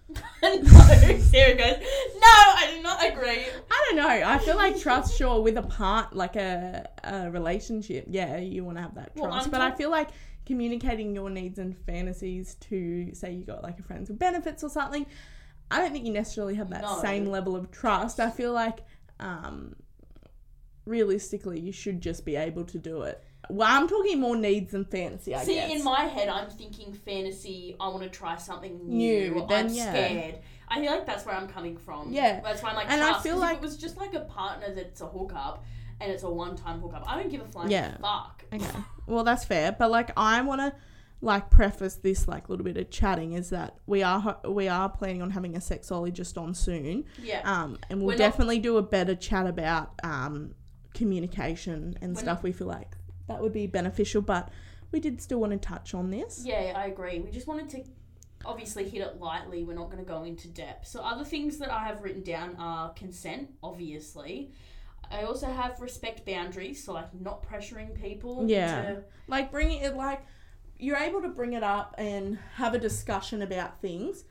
[0.44, 1.78] no, Sarah goes,
[2.16, 3.46] No, I do not agree.
[3.70, 4.08] I don't know.
[4.08, 8.78] I feel like trust, sure, with a part like a, a relationship, yeah, you want
[8.78, 9.48] to have that trust.
[9.48, 10.10] I'm but I feel like
[10.48, 14.70] communicating your needs and fantasies to, say, you got like a friends with benefits or
[14.70, 15.06] something.
[15.70, 17.00] I don't think you necessarily have that No.
[17.02, 18.20] same level of trust.
[18.20, 18.80] I feel like,
[19.20, 19.76] um,
[20.86, 23.24] realistically, you should just be able to do it.
[23.50, 25.36] Well, I'm talking more needs than fantasy.
[25.36, 25.72] I See, guess.
[25.72, 27.76] in my head, I'm thinking fantasy.
[27.80, 29.32] I want to try something new.
[29.34, 29.92] New, then I'm yeah.
[29.92, 30.40] scared.
[30.70, 32.12] I feel like that's where I'm coming from.
[32.12, 32.42] Yeah.
[32.42, 35.00] that's why I'm like And I feel like- it was just like a partner that's
[35.02, 35.64] a hookup
[36.00, 37.98] and it's a one-time hookup, I don't give a flying Yeah.
[37.98, 38.46] fuck.
[38.54, 38.66] Okay.
[39.08, 39.72] Well, that's fair.
[39.72, 40.74] But like, I want to
[41.20, 44.88] like preface this like little bit of chatting is that we are ho- we are
[44.88, 47.06] planning on having a sexologist on soon.
[47.22, 47.42] Yeah.
[47.44, 50.54] Um, and we'll We're not- definitely do a better chat about um,
[50.94, 52.44] communication and We're stuff.
[52.44, 52.96] We feel like
[53.28, 54.50] that would be beneficial, but
[54.92, 56.44] we did still want to touch on this.
[56.46, 57.20] Yeah, I agree.
[57.20, 57.84] We just wanted to
[58.46, 59.64] obviously hit it lightly.
[59.64, 60.88] We're not going to go into depth.
[60.88, 64.52] So, other things that I have written down are consent, obviously.
[65.12, 68.46] I also have respect boundaries, so like not pressuring people.
[68.48, 68.82] Yeah.
[68.82, 70.26] To, Like bringing it like
[70.80, 74.26] you're able to bring it up and have a discussion about things,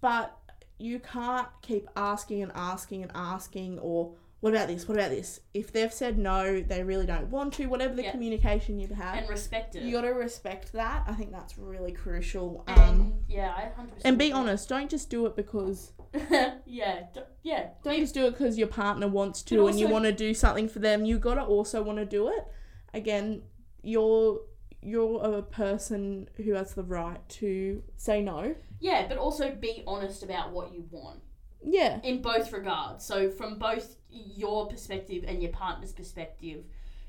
[0.00, 0.38] but
[0.78, 4.14] you can't keep asking and asking and asking or
[4.44, 4.86] what about this?
[4.86, 5.40] What about this?
[5.54, 7.64] If they've said no, they really don't want to.
[7.64, 8.10] Whatever the Yeah.
[8.10, 9.84] communication you've had, and respect it.
[9.84, 11.02] you got to respect that.
[11.06, 12.62] I think that's really crucial.
[12.66, 14.02] and, Um, yeah, I 100%.
[14.04, 14.68] and be honest.
[14.68, 15.92] Don't just do it because
[16.66, 17.70] yeah, d- yeah.
[17.82, 20.34] don't just do it because your partner wants to But and you want to do
[20.34, 21.06] something for them.
[21.06, 22.44] You gotta also want to do it.
[22.92, 23.44] Again,
[23.82, 24.42] you're
[24.82, 28.54] you're a person who has the right to say no.
[28.78, 31.20] Yeah, but also be honest about what you want
[31.64, 33.04] Yeah, in both regards.
[33.04, 36.64] So, from both your perspective and your partner's perspective,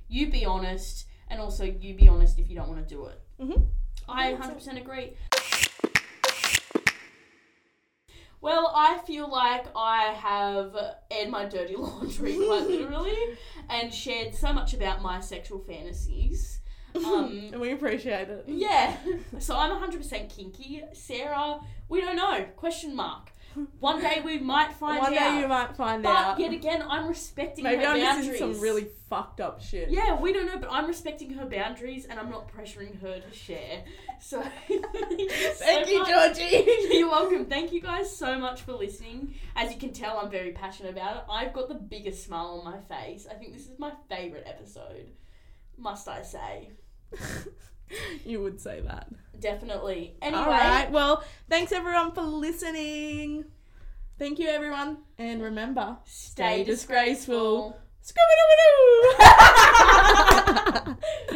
[0.07, 3.21] you be honest, and also you be honest if you don't want to do it.
[3.39, 3.67] Mhm.
[4.07, 5.13] I 100% agree.
[8.41, 10.75] Well, I feel like I have
[11.09, 13.17] aired my dirty laundry quite literally
[13.69, 16.59] and shared so much about my sexual fantasies.
[16.93, 18.43] Um, and we appreciate it.
[18.47, 18.95] yeah,
[19.39, 20.83] so I'm 100% kinky.
[20.93, 22.45] Sarah, we don't know.
[22.55, 23.31] Question mark.
[23.79, 25.19] One day we might find One out.
[25.19, 26.39] day you might find but out.
[26.39, 28.39] yet again, I'm respecting Maybe her I'm boundaries.
[28.39, 29.89] some really fucked up shit.
[29.89, 33.35] Yeah, we don't know, but I'm respecting her boundaries and I'm not pressuring her to
[33.35, 33.83] share.
[34.19, 36.65] So Thank you, Georgie.
[36.97, 37.45] You're welcome.
[37.45, 39.35] Thank you guys so much for listening.
[39.55, 41.23] As you can tell, I'm very passionate about it.
[41.29, 43.27] I've got the biggest smile on my face.
[43.29, 45.07] I think this is my favorite episode.
[45.77, 46.71] Must I say?
[48.25, 49.07] you would say that.
[49.39, 50.15] Definitely.
[50.21, 50.89] Anyway, All right.
[50.91, 53.45] Well, thanks everyone for listening.
[54.17, 57.71] Thank you, everyone, and remember, stay disgraceful.
[57.71, 57.81] disgraceful.
[58.05, 59.15] Scooby-Doo!